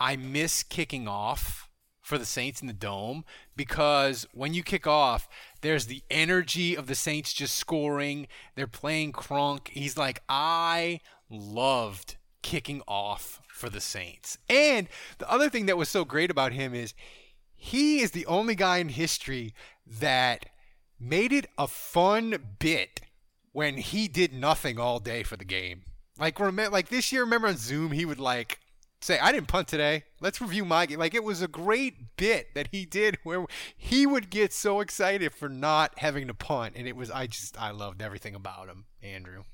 I 0.00 0.16
miss 0.16 0.64
kicking 0.64 1.06
off 1.06 1.67
for 2.08 2.16
the 2.16 2.24
Saints 2.24 2.62
in 2.62 2.66
the 2.66 2.72
dome 2.72 3.22
because 3.54 4.26
when 4.32 4.54
you 4.54 4.62
kick 4.62 4.86
off, 4.86 5.28
there's 5.60 5.86
the 5.86 6.02
energy 6.10 6.74
of 6.74 6.86
the 6.86 6.94
Saints 6.94 7.34
just 7.34 7.54
scoring. 7.54 8.26
They're 8.54 8.66
playing 8.66 9.12
crunk. 9.12 9.68
He's 9.68 9.98
like, 9.98 10.22
I 10.26 11.00
loved 11.28 12.16
kicking 12.42 12.80
off 12.88 13.42
for 13.52 13.68
the 13.68 13.82
Saints. 13.82 14.38
And 14.48 14.88
the 15.18 15.30
other 15.30 15.50
thing 15.50 15.66
that 15.66 15.76
was 15.76 15.90
so 15.90 16.06
great 16.06 16.30
about 16.30 16.54
him 16.54 16.74
is 16.74 16.94
he 17.54 18.00
is 18.00 18.12
the 18.12 18.24
only 18.24 18.54
guy 18.54 18.78
in 18.78 18.88
history 18.88 19.52
that 19.86 20.46
made 20.98 21.32
it 21.32 21.46
a 21.58 21.66
fun 21.66 22.56
bit 22.58 23.02
when 23.52 23.76
he 23.76 24.08
did 24.08 24.32
nothing 24.32 24.80
all 24.80 24.98
day 24.98 25.22
for 25.22 25.36
the 25.36 25.44
game. 25.44 25.82
Like 26.18 26.40
remember, 26.40 26.72
like 26.72 26.88
this 26.88 27.12
year, 27.12 27.22
remember 27.22 27.48
on 27.48 27.58
Zoom, 27.58 27.92
he 27.92 28.06
would 28.06 28.18
like 28.18 28.60
say, 29.00 29.18
"I 29.18 29.32
didn't 29.32 29.48
punt 29.48 29.68
today. 29.68 30.04
Let's 30.20 30.40
review 30.40 30.64
my 30.64 30.86
game." 30.86 30.98
Like 30.98 31.14
it 31.14 31.24
was 31.24 31.42
a 31.42 31.48
great 31.48 32.16
bit 32.16 32.54
that 32.54 32.68
he 32.72 32.84
did 32.84 33.18
where 33.22 33.46
he 33.76 34.06
would 34.06 34.30
get 34.30 34.52
so 34.52 34.80
excited 34.80 35.32
for 35.34 35.48
not 35.48 35.98
having 35.98 36.26
to 36.28 36.34
punt, 36.34 36.74
and 36.76 36.86
it 36.86 36.96
was 36.96 37.10
I 37.10 37.26
just 37.26 37.60
I 37.60 37.70
loved 37.70 38.02
everything 38.02 38.34
about 38.34 38.68
him, 38.68 38.86
Andrew. 39.02 39.44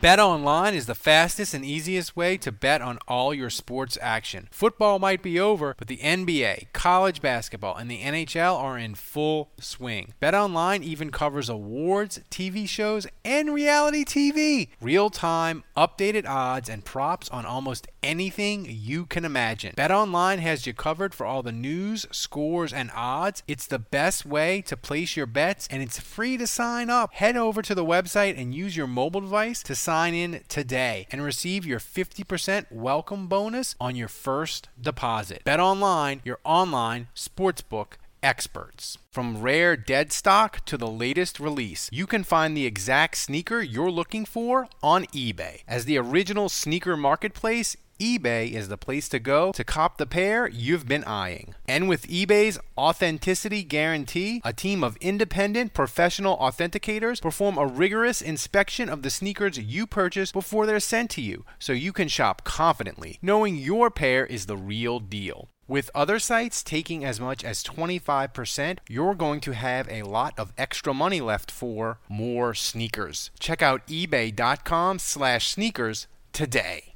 Bet 0.00 0.18
online 0.18 0.72
is 0.72 0.86
the 0.86 0.94
fastest 0.94 1.52
and 1.52 1.62
easiest 1.62 2.16
way 2.16 2.38
to 2.38 2.50
bet 2.50 2.80
on 2.80 2.98
all 3.06 3.34
your 3.34 3.50
sports 3.50 3.98
action. 4.00 4.48
Football 4.50 4.98
might 4.98 5.22
be 5.22 5.38
over, 5.38 5.74
but 5.76 5.88
the 5.88 5.98
NBA, 5.98 6.72
college 6.72 7.20
basketball, 7.20 7.76
and 7.76 7.90
the 7.90 8.00
NHL 8.00 8.56
are 8.56 8.78
in 8.78 8.94
full 8.94 9.50
swing. 9.60 10.14
Bet 10.18 10.34
online 10.34 10.82
even 10.82 11.10
covers 11.10 11.50
awards, 11.50 12.18
TV 12.30 12.66
shows, 12.66 13.06
and 13.26 13.52
reality 13.52 14.02
TV. 14.02 14.68
Real 14.80 15.10
time, 15.10 15.64
updated 15.76 16.26
odds 16.26 16.70
and 16.70 16.82
props 16.82 17.28
on 17.28 17.44
almost 17.44 17.86
anything 18.02 18.66
you 18.70 19.04
can 19.04 19.26
imagine. 19.26 19.74
Bet 19.76 19.90
online 19.90 20.38
has 20.38 20.66
you 20.66 20.72
covered 20.72 21.12
for 21.12 21.26
all 21.26 21.42
the 21.42 21.52
news, 21.52 22.06
scores, 22.10 22.72
and 22.72 22.90
odds. 22.94 23.42
It's 23.46 23.66
the 23.66 23.78
best 23.78 24.24
way 24.24 24.62
to 24.62 24.78
place 24.78 25.14
your 25.14 25.26
bets, 25.26 25.68
and 25.70 25.82
it's 25.82 26.00
free 26.00 26.38
to 26.38 26.46
sign 26.46 26.88
up. 26.88 27.12
Head 27.12 27.36
over 27.36 27.60
to 27.60 27.74
the 27.74 27.84
website 27.84 28.40
and 28.40 28.54
use 28.54 28.78
your 28.78 28.86
mobile 28.86 29.20
device 29.20 29.62
to 29.64 29.74
sign 29.74 29.89
in 29.90 30.42
today 30.48 31.06
and 31.10 31.22
receive 31.22 31.66
your 31.66 31.80
50% 31.80 32.66
welcome 32.70 33.26
bonus 33.26 33.74
on 33.80 33.96
your 33.96 34.08
first 34.08 34.68
deposit. 34.80 35.42
Bet 35.44 35.58
online, 35.58 36.20
your 36.24 36.38
online 36.44 37.08
sportsbook 37.14 37.94
experts. 38.22 38.98
From 39.10 39.42
rare 39.42 39.76
dead 39.76 40.12
stock 40.12 40.64
to 40.66 40.76
the 40.76 40.86
latest 40.86 41.40
release, 41.40 41.88
you 41.92 42.06
can 42.06 42.22
find 42.22 42.56
the 42.56 42.66
exact 42.66 43.16
sneaker 43.16 43.60
you're 43.60 43.90
looking 43.90 44.24
for 44.24 44.68
on 44.82 45.06
eBay. 45.06 45.62
As 45.66 45.84
the 45.84 45.98
original 45.98 46.48
sneaker 46.48 46.96
marketplace, 46.96 47.76
eBay 48.00 48.50
is 48.50 48.68
the 48.68 48.78
place 48.78 49.10
to 49.10 49.18
go 49.18 49.52
to 49.52 49.62
cop 49.62 49.98
the 49.98 50.06
pair 50.06 50.48
you've 50.48 50.88
been 50.88 51.04
eyeing. 51.04 51.54
And 51.68 51.86
with 51.86 52.08
eBay's 52.08 52.58
authenticity 52.78 53.62
guarantee, 53.62 54.40
a 54.42 54.54
team 54.54 54.82
of 54.82 54.96
independent 55.02 55.74
professional 55.74 56.38
authenticators 56.38 57.20
perform 57.20 57.58
a 57.58 57.66
rigorous 57.66 58.22
inspection 58.22 58.88
of 58.88 59.02
the 59.02 59.10
sneakers 59.10 59.58
you 59.58 59.86
purchase 59.86 60.32
before 60.32 60.64
they're 60.64 60.80
sent 60.80 61.10
to 61.10 61.20
you, 61.20 61.44
so 61.58 61.74
you 61.74 61.92
can 61.92 62.08
shop 62.08 62.42
confidently, 62.42 63.18
knowing 63.20 63.56
your 63.56 63.90
pair 63.90 64.24
is 64.24 64.46
the 64.46 64.56
real 64.56 64.98
deal. 64.98 65.50
With 65.68 65.90
other 65.94 66.18
sites 66.18 66.62
taking 66.62 67.04
as 67.04 67.20
much 67.20 67.44
as 67.44 67.62
25%, 67.62 68.78
you're 68.88 69.14
going 69.14 69.40
to 69.42 69.52
have 69.52 69.86
a 69.88 70.02
lot 70.02 70.34
of 70.38 70.52
extra 70.56 70.94
money 70.94 71.20
left 71.20 71.50
for 71.50 72.00
more 72.08 72.54
sneakers. 72.54 73.30
Check 73.38 73.60
out 73.62 73.86
ebay.com 73.86 74.98
slash 74.98 75.48
sneakers 75.48 76.06
today. 76.32 76.89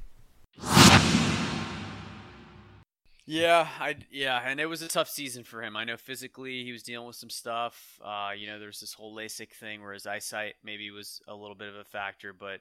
Yeah, 3.27 3.67
I 3.79 3.95
yeah, 4.11 4.39
and 4.45 4.59
it 4.59 4.67
was 4.67 4.83
a 4.83 4.87
tough 4.87 5.09
season 5.09 5.43
for 5.43 5.63
him. 5.63 5.75
I 5.75 5.83
know 5.83 5.97
physically 5.97 6.63
he 6.63 6.71
was 6.71 6.83
dealing 6.83 7.07
with 7.07 7.15
some 7.15 7.31
stuff. 7.31 7.99
Uh, 8.03 8.31
you 8.37 8.45
know, 8.45 8.59
there's 8.59 8.79
this 8.79 8.93
whole 8.93 9.15
LASIK 9.15 9.51
thing 9.51 9.81
where 9.81 9.93
his 9.93 10.05
eyesight 10.05 10.55
maybe 10.63 10.91
was 10.91 11.21
a 11.27 11.33
little 11.33 11.55
bit 11.55 11.69
of 11.69 11.75
a 11.75 11.83
factor, 11.83 12.33
but 12.33 12.59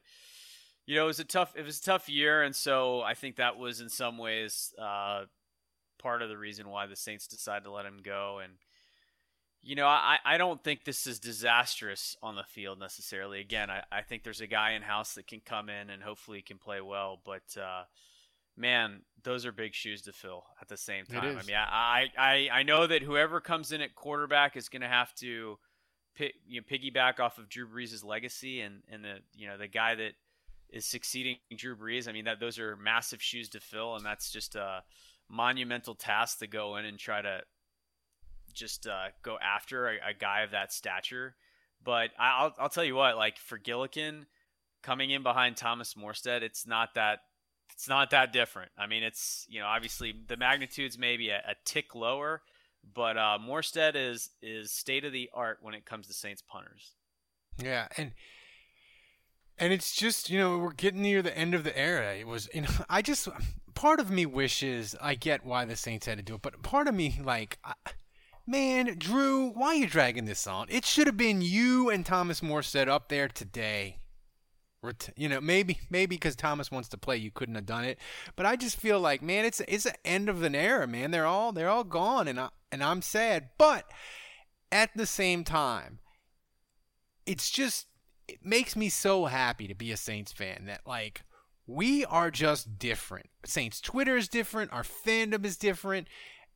you 0.86 0.96
know, 0.96 1.04
it 1.04 1.08
was 1.08 1.20
a 1.20 1.24
tough 1.24 1.52
it 1.54 1.66
was 1.66 1.80
a 1.80 1.82
tough 1.82 2.08
year, 2.08 2.42
and 2.42 2.56
so 2.56 3.02
I 3.02 3.12
think 3.12 3.36
that 3.36 3.58
was 3.58 3.82
in 3.82 3.90
some 3.90 4.16
ways 4.16 4.72
uh, 4.80 5.24
part 5.98 6.22
of 6.22 6.30
the 6.30 6.38
reason 6.38 6.70
why 6.70 6.86
the 6.86 6.96
Saints 6.96 7.26
decided 7.26 7.64
to 7.64 7.70
let 7.70 7.84
him 7.84 8.00
go. 8.02 8.40
And 8.42 8.54
you 9.64 9.76
know, 9.76 9.86
I, 9.86 10.18
I 10.24 10.36
don't 10.36 10.62
think 10.62 10.84
this 10.84 11.06
is 11.06 11.18
disastrous 11.18 12.16
on 12.22 12.36
the 12.36 12.44
field 12.44 12.78
necessarily. 12.78 13.40
Again, 13.40 13.70
I, 13.70 13.82
I 13.90 14.02
think 14.02 14.22
there's 14.22 14.42
a 14.42 14.46
guy 14.46 14.72
in 14.72 14.82
house 14.82 15.14
that 15.14 15.26
can 15.26 15.40
come 15.44 15.68
in 15.68 15.90
and 15.90 16.02
hopefully 16.02 16.42
can 16.42 16.58
play 16.58 16.80
well, 16.80 17.20
but 17.24 17.60
uh, 17.60 17.84
man, 18.56 19.00
those 19.22 19.46
are 19.46 19.52
big 19.52 19.74
shoes 19.74 20.02
to 20.02 20.12
fill 20.12 20.44
at 20.60 20.68
the 20.68 20.76
same 20.76 21.06
time. 21.06 21.38
I 21.38 21.42
mean, 21.46 21.56
I, 21.56 22.10
I, 22.16 22.48
I 22.52 22.62
know 22.62 22.86
that 22.86 23.02
whoever 23.02 23.40
comes 23.40 23.72
in 23.72 23.80
at 23.80 23.94
quarterback 23.94 24.56
is 24.56 24.68
going 24.68 24.82
to 24.82 24.88
have 24.88 25.14
to 25.16 25.58
you 26.18 26.60
know, 26.60 26.62
piggyback 26.70 27.18
off 27.18 27.38
of 27.38 27.48
Drew 27.48 27.66
Brees' 27.66 28.04
legacy 28.04 28.60
and, 28.60 28.82
and 28.88 29.02
the 29.02 29.16
you 29.34 29.48
know 29.48 29.58
the 29.58 29.66
guy 29.66 29.94
that 29.94 30.12
is 30.70 30.84
succeeding 30.84 31.36
Drew 31.56 31.76
Brees. 31.76 32.08
I 32.08 32.12
mean 32.12 32.26
that 32.26 32.38
those 32.38 32.58
are 32.58 32.76
massive 32.76 33.22
shoes 33.22 33.48
to 33.50 33.60
fill, 33.60 33.96
and 33.96 34.04
that's 34.04 34.30
just 34.30 34.54
a 34.54 34.82
monumental 35.28 35.94
task 35.94 36.38
to 36.38 36.46
go 36.46 36.76
in 36.76 36.84
and 36.84 36.98
try 36.98 37.22
to 37.22 37.40
just 38.54 38.86
uh, 38.86 39.08
go 39.22 39.36
after 39.42 39.88
a, 39.88 40.10
a, 40.10 40.14
guy 40.18 40.42
of 40.42 40.52
that 40.52 40.72
stature. 40.72 41.34
But 41.84 42.10
I'll 42.18 42.54
I'll 42.58 42.68
tell 42.68 42.84
you 42.84 42.94
what, 42.94 43.16
like 43.16 43.38
for 43.38 43.58
Gillikin 43.58 44.26
coming 44.82 45.10
in 45.10 45.22
behind 45.22 45.56
Thomas 45.56 45.94
Morstead, 45.94 46.42
it's 46.42 46.66
not 46.66 46.94
that 46.94 47.20
it's 47.72 47.88
not 47.88 48.10
that 48.10 48.32
different. 48.32 48.70
I 48.78 48.86
mean, 48.86 49.02
it's 49.02 49.46
you 49.48 49.60
know 49.60 49.66
obviously 49.66 50.14
the 50.26 50.36
magnitude's 50.36 50.98
maybe 50.98 51.30
a, 51.30 51.38
a 51.38 51.54
tick 51.64 51.94
lower, 51.94 52.42
but 52.94 53.16
uh, 53.16 53.38
Morstead 53.40 53.92
is 53.96 54.30
is 54.42 54.70
state 54.70 55.04
of 55.04 55.12
the 55.12 55.30
art 55.34 55.58
when 55.60 55.74
it 55.74 55.84
comes 55.84 56.06
to 56.06 56.14
Saints 56.14 56.42
punters. 56.42 56.92
Yeah, 57.62 57.88
and 57.96 58.12
and 59.58 59.72
it's 59.72 59.94
just 59.94 60.30
you 60.30 60.38
know 60.38 60.58
we're 60.58 60.72
getting 60.72 61.02
near 61.02 61.22
the 61.22 61.36
end 61.36 61.54
of 61.54 61.64
the 61.64 61.76
era. 61.76 62.14
It 62.14 62.26
was 62.26 62.48
you 62.54 62.62
know 62.62 62.68
I 62.88 63.02
just 63.02 63.28
part 63.74 64.00
of 64.00 64.10
me 64.10 64.26
wishes 64.26 64.94
I 65.00 65.14
get 65.14 65.44
why 65.44 65.64
the 65.64 65.76
Saints 65.76 66.06
had 66.06 66.18
to 66.18 66.22
do 66.22 66.34
it, 66.36 66.42
but 66.42 66.62
part 66.62 66.88
of 66.88 66.94
me 66.94 67.20
like. 67.22 67.58
I, 67.64 67.74
man, 68.46 68.96
Drew, 68.98 69.50
why 69.50 69.68
are 69.68 69.74
you 69.74 69.86
dragging 69.86 70.24
this 70.24 70.46
on? 70.46 70.66
It 70.68 70.84
should 70.84 71.06
have 71.06 71.16
been 71.16 71.42
you 71.42 71.90
and 71.90 72.04
Thomas 72.04 72.40
Morstead 72.40 72.88
up 72.88 73.08
there 73.08 73.28
today 73.28 73.98
you 75.16 75.28
know, 75.28 75.40
maybe 75.40 75.78
maybe 75.90 76.16
because 76.16 76.36
Thomas 76.36 76.70
wants 76.70 76.88
to 76.90 76.98
play, 76.98 77.16
you 77.16 77.30
couldn't 77.30 77.54
have 77.54 77.66
done 77.66 77.84
it. 77.84 77.98
But 78.36 78.46
I 78.46 78.56
just 78.56 78.76
feel 78.76 79.00
like, 79.00 79.22
man, 79.22 79.44
it's 79.44 79.60
it's 79.66 79.84
the 79.84 80.06
end 80.06 80.28
of 80.28 80.42
an 80.42 80.54
era, 80.54 80.86
man. 80.86 81.10
They're 81.10 81.26
all 81.26 81.52
they're 81.52 81.68
all 81.68 81.84
gone, 81.84 82.28
and 82.28 82.38
I 82.38 82.50
and 82.70 82.82
I'm 82.82 83.02
sad. 83.02 83.50
But 83.58 83.86
at 84.70 84.90
the 84.94 85.06
same 85.06 85.44
time, 85.44 86.00
it's 87.26 87.50
just 87.50 87.86
it 88.28 88.44
makes 88.44 88.76
me 88.76 88.88
so 88.88 89.26
happy 89.26 89.68
to 89.68 89.74
be 89.74 89.92
a 89.92 89.96
Saints 89.96 90.32
fan 90.32 90.64
that 90.66 90.82
like 90.86 91.22
we 91.66 92.04
are 92.04 92.30
just 92.30 92.78
different. 92.78 93.26
Saints 93.44 93.80
Twitter 93.80 94.16
is 94.16 94.28
different, 94.28 94.72
our 94.72 94.82
fandom 94.82 95.44
is 95.44 95.56
different, 95.56 96.08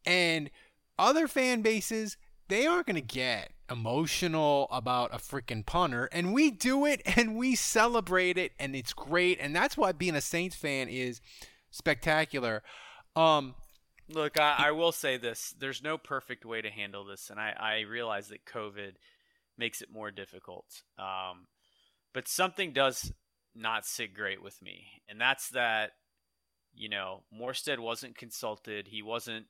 and 0.05 0.51
other 0.99 1.29
fan 1.29 1.63
bases 1.63 2.17
they 2.49 2.67
aren't 2.67 2.87
going 2.87 2.97
to 2.97 3.01
get 3.01 3.51
emotional 3.71 4.67
about 4.71 5.15
a 5.15 5.19
freaking 5.19 5.65
punter 5.65 6.09
and 6.13 6.33
we 6.33 6.51
do 6.51 6.87
it 6.87 7.03
and 7.17 7.37
we 7.37 7.55
celebrate 7.55 8.39
it 8.39 8.53
and 8.59 8.75
it's 8.75 8.93
great 8.93 9.39
and 9.41 9.55
that's 9.55 9.77
why 9.77 9.93
being 9.93 10.17
a 10.17 10.21
Saints 10.21 10.57
fan 10.57 10.89
is 10.89 11.21
spectacular. 11.71 12.63
Um 13.15 13.55
look, 14.11 14.41
I, 14.41 14.55
I 14.59 14.71
will 14.71 14.93
say 14.93 15.19
this, 15.19 15.55
there's 15.59 15.83
no 15.83 15.99
perfect 15.99 16.47
way 16.47 16.63
to 16.63 16.71
handle 16.71 17.05
this 17.05 17.31
and 17.31 17.39
I 17.39 17.55
I 17.59 17.81
realize 17.81 18.29
that 18.29 18.47
COVID 18.47 18.93
makes 19.57 19.83
it 19.83 19.93
more 19.93 20.11
difficult. 20.11 20.67
Um 20.99 21.47
but 22.15 22.27
something 22.27 22.73
does 22.73 23.13
not 23.55 23.85
sit 23.85 24.15
great 24.15 24.43
with 24.43 24.61
me 24.63 24.87
and 25.09 25.21
that's 25.21 25.51
that 25.51 25.93
you 26.75 26.89
know, 26.89 27.25
Morstead 27.35 27.81
wasn't 27.81 28.17
consulted, 28.17 28.87
he 28.89 29.03
wasn't 29.03 29.47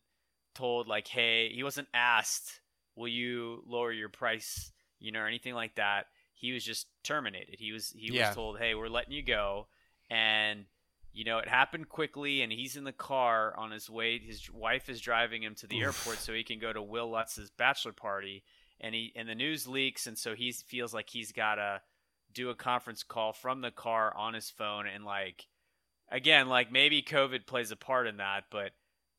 told 0.59 0.89
like 0.89 1.09
hey, 1.09 1.51
he 1.55 1.63
wasn't 1.63 1.89
asked 1.95 2.61
will 2.97 3.09
you 3.09 3.63
lower 3.67 3.93
your 3.93 4.09
price, 4.09 4.73
you 4.99 5.13
know, 5.13 5.21
or 5.21 5.27
anything 5.27 5.55
like 5.55 5.77
that. 5.77 6.07
He 6.35 6.53
was 6.53 6.65
just 6.65 6.87
terminated. 7.05 7.57
He 7.59 7.73
was 7.73 7.95
he 7.97 8.13
yeah. 8.13 8.29
was 8.29 8.37
told, 8.37 8.59
"Hey, 8.59 8.75
we're 8.75 8.89
letting 8.89 9.13
you 9.13 9.23
go." 9.23 9.69
And 10.11 10.67
you 11.13 11.25
know, 11.25 11.39
it 11.39 11.49
happened 11.49 11.89
quickly 11.89 12.43
and 12.43 12.53
he's 12.53 12.77
in 12.77 12.85
the 12.85 12.93
car 12.93 13.55
on 13.57 13.71
his 13.71 13.89
way 13.91 14.19
his 14.19 14.51
wife 14.53 14.89
is 14.89 15.01
driving 15.01 15.43
him 15.43 15.55
to 15.57 15.67
the 15.67 15.79
Oof. 15.79 15.85
airport 15.85 16.19
so 16.19 16.33
he 16.33 16.45
can 16.45 16.59
go 16.59 16.73
to 16.73 16.83
Wil 16.83 17.11
Lutz's 17.11 17.51
bachelor 17.51 17.93
party 17.93 18.45
and 18.81 18.95
he 18.95 19.13
and 19.17 19.29
the 19.29 19.35
news 19.35 19.67
leaks 19.67 20.07
and 20.07 20.17
so 20.17 20.35
he 20.35 20.53
feels 20.53 20.95
like 20.95 21.09
he's 21.11 21.33
got 21.33 21.57
to 21.57 21.81
do 22.33 22.51
a 22.51 22.55
conference 22.55 23.03
call 23.03 23.33
from 23.33 23.63
the 23.63 23.71
car 23.71 24.15
on 24.17 24.35
his 24.35 24.51
phone 24.51 24.87
and 24.87 25.05
like 25.05 25.47
again, 26.11 26.49
like 26.49 26.71
maybe 26.71 27.03
COVID 27.03 27.47
plays 27.47 27.71
a 27.71 27.77
part 27.77 28.07
in 28.07 28.19
that, 28.19 28.45
but 28.51 28.73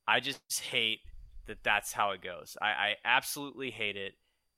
I 0.07 0.19
just 0.19 0.61
hate 0.61 1.01
that 1.49 1.63
that's 1.63 1.93
how 1.93 2.11
it 2.11 2.21
goes. 2.21 2.57
I, 2.61 2.67
I 2.67 2.95
absolutely 3.05 3.69
hate 3.71 3.97
it, 3.97 4.13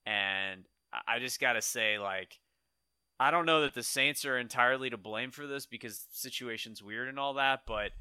and 0.05 0.63
I 1.07 1.19
just 1.19 1.39
gotta 1.39 1.61
say, 1.61 1.97
like, 1.97 2.39
I 3.19 3.31
don't 3.31 3.45
know 3.45 3.61
that 3.61 3.73
the 3.73 3.83
Saints 3.83 4.23
are 4.25 4.37
entirely 4.37 4.89
to 4.89 4.97
blame 4.97 5.31
for 5.31 5.47
this 5.47 5.65
because 5.65 6.05
situation's 6.11 6.81
weird 6.81 7.07
and 7.07 7.19
all 7.19 7.33
that, 7.35 7.61
but 7.67 7.91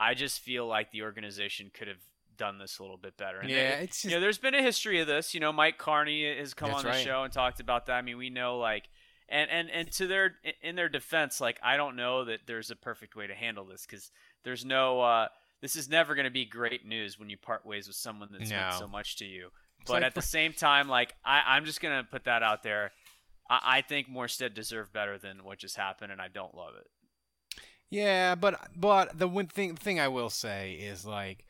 I 0.00 0.14
just 0.14 0.40
feel 0.40 0.66
like 0.66 0.90
the 0.90 1.02
organization 1.02 1.70
could 1.72 1.88
have 1.88 2.02
done 2.36 2.58
this 2.58 2.78
a 2.78 2.82
little 2.82 2.96
bit 2.98 3.16
better. 3.16 3.38
And 3.40 3.50
Yeah, 3.50 3.76
they- 3.78 3.84
it's 3.84 4.04
you 4.04 4.10
know, 4.12 4.20
there's 4.20 4.38
been 4.38 4.54
a 4.54 4.62
history 4.62 5.00
of 5.00 5.06
this. 5.06 5.34
You 5.34 5.40
know, 5.40 5.52
Mike 5.52 5.76
Carney 5.78 6.36
has 6.38 6.54
come 6.54 6.68
That's 6.68 6.78
on 6.80 6.84
the 6.84 6.90
right. 6.90 7.04
show 7.04 7.22
and 7.24 7.32
talked 7.32 7.60
about 7.60 7.86
that. 7.86 7.94
I 7.96 8.02
mean, 8.02 8.16
we 8.18 8.30
know 8.30 8.58
like, 8.58 8.88
and 9.28 9.50
and 9.50 9.68
and 9.70 9.90
to 9.92 10.06
their 10.06 10.36
in 10.62 10.76
their 10.76 10.88
defense, 10.88 11.40
like 11.40 11.58
I 11.62 11.76
don't 11.76 11.96
know 11.96 12.24
that 12.26 12.40
there's 12.46 12.70
a 12.70 12.76
perfect 12.76 13.16
way 13.16 13.26
to 13.26 13.34
handle 13.34 13.64
this 13.64 13.84
because 13.86 14.10
there's 14.44 14.64
no. 14.64 15.00
uh 15.00 15.28
This 15.60 15.76
is 15.76 15.88
never 15.88 16.14
going 16.14 16.24
to 16.24 16.30
be 16.30 16.44
great 16.44 16.86
news 16.86 17.18
when 17.18 17.30
you 17.30 17.36
part 17.36 17.66
ways 17.66 17.86
with 17.88 17.96
someone 17.96 18.28
that's 18.32 18.50
meant 18.50 18.74
so 18.74 18.86
much 18.86 19.16
to 19.16 19.24
you. 19.24 19.50
It's 19.80 19.88
But 19.88 19.94
like 19.94 20.04
at 20.04 20.14
the 20.14 20.22
same 20.36 20.52
time, 20.52 20.88
like 20.88 21.14
I, 21.24 21.42
I'm 21.46 21.64
just 21.64 21.80
gonna 21.80 22.06
put 22.08 22.24
that 22.24 22.42
out 22.42 22.62
there. 22.62 22.92
I, 23.50 23.60
I 23.64 23.80
think 23.80 24.08
Morstead 24.08 24.54
deserved 24.54 24.92
better 24.92 25.18
than 25.18 25.44
what 25.44 25.58
just 25.58 25.76
happened, 25.76 26.12
and 26.12 26.20
I 26.20 26.28
don't 26.28 26.54
love 26.54 26.74
it. 26.78 26.86
Yeah, 27.90 28.34
but 28.34 28.60
but 28.76 29.18
the 29.18 29.26
one 29.28 29.46
thing 29.46 29.74
thing 29.76 29.98
I 29.98 30.08
will 30.08 30.30
say 30.30 30.72
is 30.74 31.06
like 31.06 31.44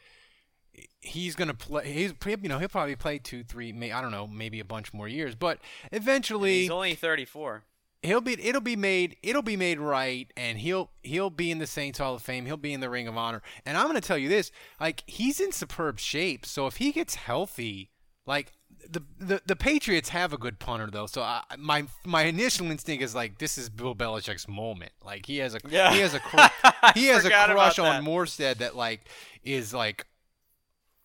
he's 1.01 1.35
gonna 1.35 1.55
play. 1.55 1.93
He's 1.93 2.15
you 2.25 2.49
know 2.49 2.59
he'll 2.59 2.69
probably 2.69 2.97
play 2.97 3.19
two, 3.19 3.43
three, 3.43 3.73
may, 3.73 3.93
I 3.93 4.01
don't 4.01 4.13
know, 4.13 4.27
maybe 4.27 4.61
a 4.61 4.65
bunch 4.65 4.93
more 4.93 5.09
years. 5.09 5.35
But 5.35 5.59
eventually 5.93 6.61
He's 6.61 6.71
only 6.71 6.95
34. 6.95 7.65
He'll 8.03 8.21
be 8.21 8.41
it'll 8.45 8.61
be 8.61 8.77
made 8.77 9.17
it'll 9.23 9.43
be 9.43 9.57
made 9.57 9.79
right, 9.79 10.33
and 10.37 10.59
he'll 10.59 10.91
he'll 11.03 11.31
be 11.31 11.51
in 11.51 11.59
the 11.59 11.67
Saints 11.67 11.99
Hall 11.99 12.15
of 12.15 12.23
Fame. 12.23 12.47
He'll 12.47 12.57
be 12.57 12.73
in 12.73 12.81
the 12.81 12.91
Ring 12.91 13.09
of 13.09 13.17
Honor. 13.17 13.43
And 13.67 13.77
I'm 13.77 13.87
gonna 13.87 14.01
tell 14.01 14.19
you 14.19 14.29
this: 14.29 14.51
like 14.81 15.03
he's 15.07 15.41
in 15.41 15.53
superb 15.53 15.99
shape. 15.99 16.47
So 16.47 16.67
if 16.67 16.77
he 16.77 16.93
gets 16.93 17.15
healthy, 17.17 17.91
like. 18.27 18.53
The, 18.91 19.03
the 19.19 19.43
the 19.45 19.57
Patriots 19.57 20.11
have 20.11 20.33
a 20.33 20.39
good 20.39 20.59
punter 20.61 20.87
though, 20.91 21.07
so 21.07 21.21
I, 21.21 21.43
my 21.59 21.87
my 22.07 22.23
initial 22.23 22.71
instinct 22.71 23.03
is 23.03 23.15
like 23.15 23.39
this 23.39 23.59
is 23.59 23.69
Bill 23.69 23.95
Belichick's 23.95 24.49
moment. 24.49 24.93
Like 25.05 25.27
he 25.27 25.39
has 25.39 25.55
a 25.55 25.59
Yeah. 25.69 25.93
he 25.93 25.99
has 25.99 26.15
a 26.15 26.21
I 26.33 26.93
he 26.95 27.07
has 27.09 27.25
a 27.27 27.29
crush 27.29 27.79
on. 27.79 28.03
Morstead 28.05 28.59
that 28.59 28.77
like 28.77 29.03
is 29.43 29.75
like 29.75 30.07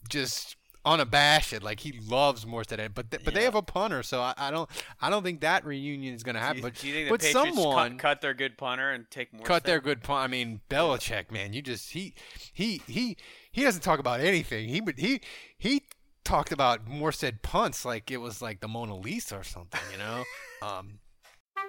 just 0.08 0.56
unabashed. 0.86 1.62
Like 1.64 1.80
he 1.80 1.94
loves 2.08 2.46
Morstead, 2.46 2.94
but 2.94 3.10
th- 3.12 3.24
but 3.24 3.34
they 3.34 3.44
have 3.44 3.56
a 3.56 3.62
punter, 3.62 4.04
so 4.04 4.22
I, 4.22 4.34
I 4.38 4.52
don't 4.52 4.70
I 5.02 5.10
don't 5.10 5.24
think 5.24 5.42
that 5.42 5.66
reunion 5.66 6.14
is 6.14 6.24
gonna 6.24 6.40
Do 6.40 6.44
happen. 6.44 6.58
you, 6.58 6.64
but 6.64 6.76
do 6.76 6.88
you 6.88 6.94
think 6.94 7.06
the 7.08 7.12
but 7.12 7.22
Patriots 7.22 7.56
someone 7.58 7.92
cut, 7.92 8.00
cut 8.00 8.22
their 8.22 8.34
good 8.34 8.58
punter 8.58 8.92
and 8.92 9.10
take 9.10 9.34
more? 9.34 9.46
cut 9.46 9.64
their 9.64 9.80
good 9.80 10.04
punt. 10.04 10.24
I 10.24 10.28
mean 10.28 10.62
Belichick, 10.70 11.32
man, 11.32 11.54
you 11.54 11.62
just 11.62 11.92
he 11.92 12.14
he 12.54 12.82
he 12.88 13.18
he 13.52 13.64
doesn't 13.64 13.82
talk 13.82 14.00
about 14.00 14.20
anything. 14.20 14.68
He 14.70 14.82
would 14.82 15.00
he 15.00 15.22
he 15.58 15.84
talked 16.26 16.52
about 16.52 16.86
Morstead 16.88 17.42
punts 17.42 17.84
like 17.86 18.10
it 18.12 18.18
was 18.18 18.42
like 18.42 18.60
the 18.62 18.68
Mona 18.68 18.96
Lisa 18.96 19.38
or 19.40 19.44
something, 19.44 19.82
you 19.92 19.98
know. 19.98 20.24
Um, 20.64 21.00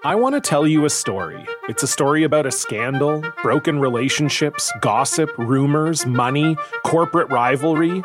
I 0.04 0.14
want 0.14 0.36
to 0.36 0.40
tell 0.40 0.68
you 0.68 0.84
a 0.84 0.90
story. 0.90 1.44
It's 1.68 1.82
a 1.82 1.88
story 1.88 2.22
about 2.22 2.46
a 2.46 2.52
scandal, 2.52 3.24
broken 3.42 3.80
relationships, 3.80 4.70
gossip, 4.80 5.36
rumors, 5.36 6.06
money, 6.06 6.56
corporate 6.84 7.28
rivalry, 7.30 8.04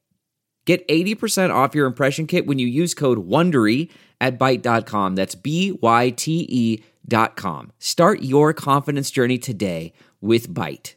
Get 0.65 0.87
80% 0.87 1.53
off 1.53 1.73
your 1.75 1.87
impression 1.87 2.27
kit 2.27 2.45
when 2.45 2.59
you 2.59 2.67
use 2.67 2.93
code 2.93 3.27
WONDERY 3.27 3.89
at 4.19 4.37
Byte.com. 4.37 5.15
That's 5.15 5.35
B-Y-T-E 5.35 6.83
dot 7.07 7.35
com. 7.35 7.71
Start 7.79 8.21
your 8.21 8.53
confidence 8.53 9.09
journey 9.09 9.39
today 9.39 9.91
with 10.21 10.53
Byte. 10.53 10.93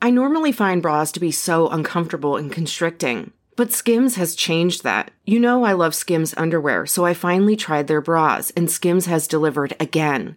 I 0.00 0.10
normally 0.10 0.52
find 0.52 0.80
bras 0.80 1.12
to 1.12 1.20
be 1.20 1.32
so 1.32 1.68
uncomfortable 1.68 2.36
and 2.36 2.50
constricting, 2.50 3.32
but 3.56 3.72
Skims 3.72 4.14
has 4.16 4.34
changed 4.34 4.84
that. 4.84 5.10
You 5.26 5.38
know 5.38 5.64
I 5.64 5.72
love 5.72 5.94
Skims 5.94 6.32
underwear, 6.36 6.86
so 6.86 7.04
I 7.04 7.12
finally 7.12 7.56
tried 7.56 7.88
their 7.88 8.00
bras, 8.00 8.50
and 8.56 8.70
Skims 8.70 9.06
has 9.06 9.26
delivered 9.26 9.76
again. 9.78 10.36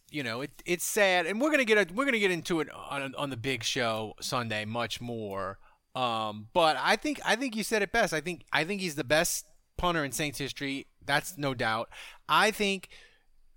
you 0.11 0.23
know 0.23 0.41
it, 0.41 0.51
it's 0.65 0.85
sad, 0.85 1.25
and 1.25 1.41
we're 1.41 1.51
gonna 1.51 1.65
get 1.65 1.77
a, 1.77 1.93
we're 1.93 2.05
gonna 2.05 2.19
get 2.19 2.31
into 2.31 2.59
it 2.59 2.69
on 2.71 3.15
on 3.15 3.29
the 3.29 3.37
big 3.37 3.63
show 3.63 4.13
Sunday 4.19 4.65
much 4.65 5.01
more. 5.01 5.57
Um, 5.95 6.47
but 6.53 6.77
I 6.79 6.95
think 6.95 7.19
I 7.25 7.35
think 7.35 7.55
you 7.55 7.63
said 7.63 7.81
it 7.81 7.91
best. 7.91 8.13
I 8.13 8.21
think 8.21 8.45
I 8.53 8.63
think 8.63 8.81
he's 8.81 8.95
the 8.95 9.03
best 9.03 9.45
punter 9.77 10.03
in 10.03 10.11
Saints 10.11 10.37
history. 10.37 10.87
That's 11.05 11.37
no 11.37 11.53
doubt. 11.53 11.89
I 12.29 12.51
think 12.51 12.89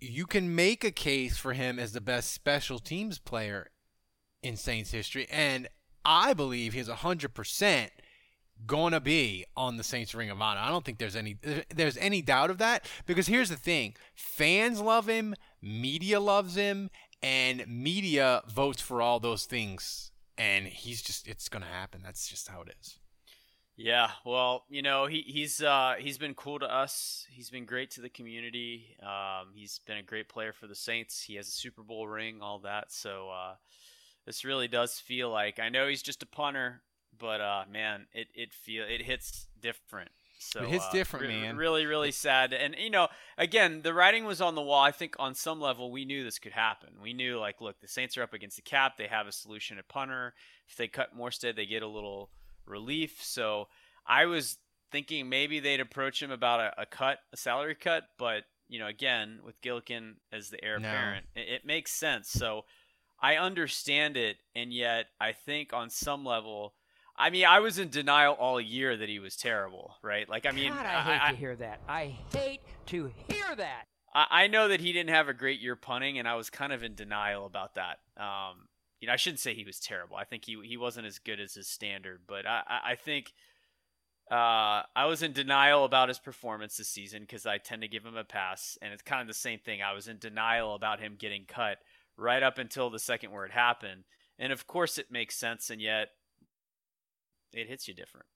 you 0.00 0.26
can 0.26 0.54
make 0.54 0.84
a 0.84 0.90
case 0.90 1.36
for 1.36 1.52
him 1.52 1.78
as 1.78 1.92
the 1.92 2.00
best 2.00 2.32
special 2.32 2.78
teams 2.78 3.18
player 3.18 3.70
in 4.42 4.56
Saints 4.56 4.90
history, 4.90 5.26
and 5.30 5.68
I 6.04 6.34
believe 6.34 6.72
he's 6.72 6.88
hundred 6.88 7.34
percent 7.34 7.90
gonna 8.66 9.00
be 9.00 9.44
on 9.56 9.76
the 9.76 9.84
Saints 9.84 10.14
Ring 10.14 10.30
of 10.30 10.40
Honor. 10.40 10.60
I 10.60 10.68
don't 10.70 10.84
think 10.84 10.98
there's 10.98 11.16
any 11.16 11.36
there's 11.74 11.96
any 11.96 12.22
doubt 12.22 12.50
of 12.50 12.58
that 12.58 12.86
because 13.06 13.26
here's 13.26 13.48
the 13.48 13.56
thing: 13.56 13.94
fans 14.14 14.80
love 14.80 15.08
him, 15.08 15.34
media 15.64 16.20
loves 16.20 16.54
him, 16.54 16.90
and 17.22 17.66
media 17.66 18.42
votes 18.48 18.82
for 18.82 19.00
all 19.00 19.18
those 19.18 19.46
things. 19.46 20.10
And 20.36 20.66
he's 20.66 21.00
just 21.00 21.26
it's 21.26 21.48
gonna 21.48 21.66
happen. 21.66 22.00
That's 22.04 22.28
just 22.28 22.48
how 22.48 22.62
it 22.62 22.74
is. 22.80 22.98
Yeah, 23.76 24.10
well, 24.24 24.64
you 24.68 24.82
know, 24.82 25.06
he 25.06 25.22
he's 25.26 25.60
uh, 25.60 25.94
he's 25.98 26.18
been 26.18 26.34
cool 26.34 26.60
to 26.60 26.72
us. 26.72 27.26
He's 27.28 27.50
been 27.50 27.64
great 27.64 27.90
to 27.92 28.00
the 28.00 28.08
community. 28.08 28.96
Um, 29.02 29.48
he's 29.54 29.80
been 29.84 29.96
a 29.96 30.02
great 30.02 30.28
player 30.28 30.52
for 30.52 30.68
the 30.68 30.76
Saints. 30.76 31.22
He 31.22 31.34
has 31.36 31.48
a 31.48 31.52
Super 31.52 31.82
Bowl 31.82 32.06
ring, 32.06 32.38
all 32.40 32.60
that. 32.60 32.92
So 32.92 33.30
uh, 33.30 33.54
this 34.26 34.44
really 34.44 34.68
does 34.68 35.00
feel 35.00 35.28
like 35.30 35.58
I 35.58 35.70
know 35.70 35.88
he's 35.88 36.02
just 36.02 36.22
a 36.22 36.26
punter, 36.26 36.82
but 37.18 37.40
uh, 37.40 37.64
man, 37.68 38.06
it 38.12 38.28
it 38.34 38.52
feel 38.54 38.84
it 38.88 39.02
hits 39.02 39.48
different. 39.60 40.10
So 40.38 40.62
it 40.62 40.68
hits 40.68 40.84
uh, 40.86 40.92
different, 40.92 41.26
re- 41.26 41.40
man. 41.40 41.56
Really, 41.56 41.86
really 41.86 42.10
sad. 42.10 42.52
And 42.52 42.76
you 42.78 42.90
know, 42.90 43.08
again, 43.38 43.82
the 43.82 43.94
writing 43.94 44.24
was 44.24 44.40
on 44.40 44.54
the 44.54 44.62
wall. 44.62 44.82
I 44.82 44.90
think 44.90 45.16
on 45.18 45.34
some 45.34 45.60
level 45.60 45.90
we 45.90 46.04
knew 46.04 46.22
this 46.24 46.38
could 46.38 46.52
happen. 46.52 46.90
We 47.02 47.12
knew 47.12 47.38
like, 47.38 47.60
look, 47.60 47.80
the 47.80 47.88
Saints 47.88 48.16
are 48.16 48.22
up 48.22 48.32
against 48.34 48.56
the 48.56 48.62
cap. 48.62 48.96
They 48.96 49.06
have 49.06 49.26
a 49.26 49.32
solution 49.32 49.78
at 49.78 49.88
punter. 49.88 50.34
If 50.68 50.76
they 50.76 50.88
cut 50.88 51.16
Morstead, 51.16 51.56
they 51.56 51.66
get 51.66 51.82
a 51.82 51.88
little 51.88 52.30
relief. 52.66 53.22
So 53.22 53.68
I 54.06 54.26
was 54.26 54.58
thinking 54.92 55.28
maybe 55.28 55.60
they'd 55.60 55.80
approach 55.80 56.22
him 56.22 56.30
about 56.30 56.60
a, 56.60 56.82
a 56.82 56.86
cut, 56.86 57.18
a 57.32 57.36
salary 57.36 57.74
cut. 57.74 58.04
But 58.18 58.44
you 58.68 58.78
know, 58.78 58.86
again, 58.86 59.40
with 59.44 59.60
Gillikin 59.62 60.14
as 60.32 60.50
the 60.50 60.62
heir 60.64 60.78
No. 60.78 60.88
apparent, 60.88 61.26
it, 61.34 61.48
it 61.48 61.66
makes 61.66 61.92
sense. 61.92 62.28
So 62.28 62.64
I 63.20 63.36
understand 63.36 64.16
it, 64.16 64.36
and 64.54 64.72
yet 64.72 65.06
I 65.20 65.32
think 65.32 65.72
on 65.72 65.90
some 65.90 66.24
level. 66.24 66.74
I 67.16 67.30
mean, 67.30 67.44
I 67.44 67.60
was 67.60 67.78
in 67.78 67.90
denial 67.90 68.34
all 68.34 68.60
year 68.60 68.96
that 68.96 69.08
he 69.08 69.18
was 69.18 69.36
terrible, 69.36 69.94
right? 70.02 70.28
Like, 70.28 70.46
I 70.46 70.50
mean, 70.50 70.72
God, 70.72 70.84
I 70.84 71.00
hate 71.00 71.30
to 71.30 71.36
hear 71.36 71.56
that. 71.56 71.80
I 71.88 72.16
hate 72.32 72.60
to 72.86 73.12
hear 73.28 73.54
that. 73.56 73.84
I, 74.12 74.26
I 74.30 74.46
know 74.48 74.68
that 74.68 74.80
he 74.80 74.92
didn't 74.92 75.14
have 75.14 75.28
a 75.28 75.34
great 75.34 75.60
year 75.60 75.76
punting, 75.76 76.18
and 76.18 76.26
I 76.26 76.34
was 76.34 76.50
kind 76.50 76.72
of 76.72 76.82
in 76.82 76.94
denial 76.94 77.46
about 77.46 77.76
that. 77.76 77.98
Um, 78.16 78.68
you 79.00 79.06
know, 79.06 79.12
I 79.12 79.16
shouldn't 79.16 79.40
say 79.40 79.54
he 79.54 79.64
was 79.64 79.78
terrible. 79.78 80.16
I 80.16 80.24
think 80.24 80.44
he 80.44 80.56
he 80.64 80.76
wasn't 80.76 81.06
as 81.06 81.18
good 81.18 81.38
as 81.38 81.54
his 81.54 81.68
standard, 81.68 82.22
but 82.26 82.46
I 82.46 82.62
I, 82.66 82.92
I 82.92 82.94
think 82.96 83.32
uh, 84.30 84.82
I 84.96 85.04
was 85.06 85.22
in 85.22 85.32
denial 85.32 85.84
about 85.84 86.08
his 86.08 86.18
performance 86.18 86.76
this 86.76 86.88
season 86.88 87.22
because 87.22 87.44
I 87.44 87.58
tend 87.58 87.82
to 87.82 87.88
give 87.88 88.04
him 88.04 88.16
a 88.16 88.24
pass, 88.24 88.78
and 88.80 88.92
it's 88.92 89.02
kind 89.02 89.20
of 89.20 89.28
the 89.28 89.34
same 89.34 89.58
thing. 89.58 89.82
I 89.82 89.92
was 89.92 90.08
in 90.08 90.18
denial 90.18 90.74
about 90.74 91.00
him 91.00 91.16
getting 91.18 91.44
cut 91.46 91.78
right 92.16 92.42
up 92.42 92.58
until 92.58 92.90
the 92.90 92.98
second 92.98 93.30
where 93.32 93.44
it 93.44 93.52
happened, 93.52 94.04
and 94.38 94.52
of 94.52 94.66
course 94.66 94.98
it 94.98 95.12
makes 95.12 95.36
sense, 95.36 95.70
and 95.70 95.80
yet 95.80 96.08
it 97.54 97.68
hits 97.68 97.88
you 97.88 97.94
different. 97.94 98.26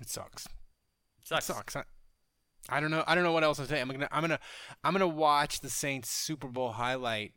It 0.00 0.08
sucks. 0.08 0.46
Sucks. 1.22 1.50
It 1.50 1.54
sucks. 1.54 1.76
I, 1.76 1.84
I 2.68 2.80
don't 2.80 2.90
know. 2.90 3.04
I 3.06 3.14
don't 3.14 3.24
know 3.24 3.32
what 3.32 3.44
else 3.44 3.58
to 3.58 3.66
say. 3.66 3.80
I'm 3.80 3.88
gonna. 3.88 4.08
I'm 4.10 4.22
gonna. 4.22 4.40
I'm 4.84 4.92
gonna 4.92 5.06
watch 5.08 5.60
the 5.60 5.70
Saints 5.70 6.10
Super 6.10 6.48
Bowl 6.48 6.72
highlight 6.72 7.32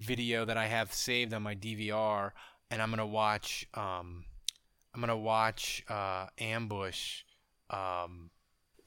video 0.00 0.44
that 0.44 0.56
I 0.56 0.66
have 0.66 0.92
saved 0.92 1.32
on 1.34 1.42
my 1.42 1.54
DVR, 1.54 2.32
and 2.70 2.82
I'm 2.82 2.90
gonna 2.90 3.06
watch. 3.06 3.66
Um, 3.74 4.24
I'm 4.94 5.00
gonna 5.00 5.16
watch 5.16 5.84
uh, 5.88 6.26
Ambush. 6.38 7.22
Um, 7.70 8.30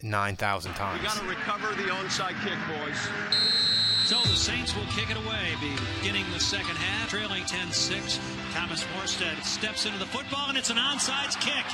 nine 0.02 0.36
thousand 0.36 0.74
times. 0.74 1.02
We 1.02 1.08
got 1.08 1.18
to 1.18 1.26
recover 1.26 1.68
the 1.76 1.90
onside 1.90 2.36
kick, 2.44 2.58
boys. 2.68 3.65
So 4.06 4.22
the 4.22 4.36
Saints 4.36 4.76
will 4.76 4.86
kick 4.96 5.10
it 5.10 5.18
away, 5.18 5.56
beginning 6.00 6.26
the 6.32 6.40
second 6.40 6.76
half, 6.76 7.10
trailing 7.10 7.42
10-6. 7.42 8.20
Thomas 8.54 8.84
Morstead 8.94 9.44
steps 9.44 9.88
into 9.88 9.98
the 9.98 10.06
football, 10.06 10.48
and 10.48 10.56
it's 10.56 10.70
an 10.70 10.78
onside 10.78 11.34
kick. 11.42 11.66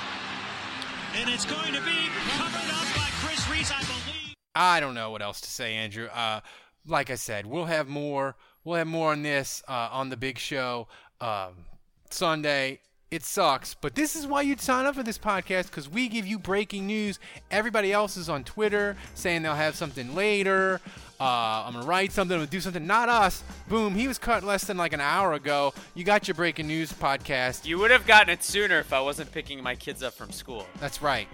And 1.19 1.29
it's 1.29 1.43
going 1.43 1.73
to 1.73 1.81
be 1.81 2.07
covered 2.37 2.71
up 2.71 2.87
by 2.95 3.09
Chris 3.19 3.49
Reis, 3.49 3.69
I 3.69 3.81
believe. 3.81 4.35
I 4.55 4.79
don't 4.79 4.93
know 4.93 5.11
what 5.11 5.21
else 5.21 5.41
to 5.41 5.49
say, 5.49 5.73
Andrew. 5.73 6.05
Uh, 6.05 6.39
like 6.87 7.09
I 7.09 7.15
said, 7.15 7.45
we'll 7.45 7.65
have 7.65 7.89
more. 7.89 8.37
We'll 8.63 8.77
have 8.77 8.87
more 8.87 9.11
on 9.11 9.23
this 9.23 9.61
uh, 9.67 9.89
on 9.91 10.07
the 10.07 10.15
big 10.15 10.37
show 10.39 10.87
um, 11.19 11.65
Sunday. 12.11 12.79
It 13.12 13.26
sucks, 13.26 13.74
but 13.74 13.93
this 13.93 14.15
is 14.15 14.26
why 14.26 14.41
you'd 14.41 14.62
sign 14.62 14.86
up 14.86 14.95
for 14.95 15.04
this 15.04 15.17
podcast 15.17 15.65
because 15.65 15.89
we 15.89 16.08
give 16.08 16.26
you 16.26 16.39
breaking 16.39 16.88
news. 16.88 17.19
Everybody 17.52 17.91
else 17.91 18.15
is 18.15 18.30
on 18.30 18.45
Twitter 18.45 18.95
saying 19.15 19.41
they'll 19.41 19.54
have 19.54 19.76
something 19.76 20.15
later. 20.15 20.80
Uh, 21.19 21.65
I'm 21.65 21.74
gonna 21.74 21.86
write 21.86 22.13
something, 22.13 22.36
I'm 22.36 22.39
gonna 22.39 22.50
do 22.52 22.62
something. 22.62 22.88
Not 22.88 23.10
us. 23.10 23.43
Boom. 23.67 23.95
He 23.95 24.08
was 24.08 24.17
cut 24.17 24.45
less 24.45 24.63
than 24.63 24.78
like 24.78 24.93
an 24.93 25.02
hour 25.02 25.34
ago. 25.34 25.74
You 25.93 26.06
got 26.06 26.30
your 26.30 26.36
breaking 26.36 26.67
news 26.67 26.93
podcast. 26.93 27.65
You 27.65 27.80
would 27.80 27.91
have 27.91 28.08
gotten 28.08 28.30
it 28.30 28.45
sooner 28.45 28.80
if 28.80 28.93
I 28.93 29.02
wasn't 29.02 29.30
picking 29.34 29.62
my 29.62 29.76
kids 29.76 30.02
up 30.02 30.13
from 30.13 30.32
school. 30.32 30.65
That's 30.80 31.02
right. 31.02 31.28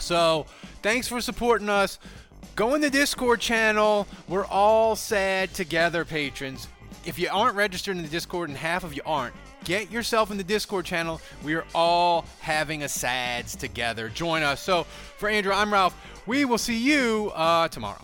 So, 0.00 0.44
thanks 0.82 1.06
for 1.06 1.20
supporting 1.20 1.68
us. 1.68 2.00
Go 2.56 2.74
in 2.74 2.80
the 2.80 2.90
Discord 2.90 3.38
channel. 3.38 4.08
We're 4.28 4.46
all 4.46 4.96
sad 4.96 5.54
together, 5.54 6.04
patrons. 6.04 6.66
If 7.04 7.16
you 7.16 7.28
aren't 7.30 7.54
registered 7.54 7.96
in 7.96 8.02
the 8.02 8.08
Discord, 8.08 8.48
and 8.48 8.58
half 8.58 8.82
of 8.82 8.92
you 8.92 9.02
aren't, 9.06 9.34
get 9.64 9.90
yourself 9.90 10.30
in 10.30 10.36
the 10.36 10.44
Discord 10.44 10.84
channel. 10.84 11.20
We 11.42 11.54
are 11.54 11.64
all 11.74 12.24
having 12.40 12.82
a 12.82 12.88
sads 12.88 13.56
together. 13.56 14.08
Join 14.08 14.42
us. 14.42 14.60
So, 14.60 14.84
for 15.18 15.28
Andrew, 15.28 15.52
I'm 15.52 15.72
Ralph. 15.72 15.96
We 16.26 16.44
will 16.44 16.58
see 16.58 16.78
you 16.78 17.32
uh, 17.34 17.68
tomorrow. 17.68 18.02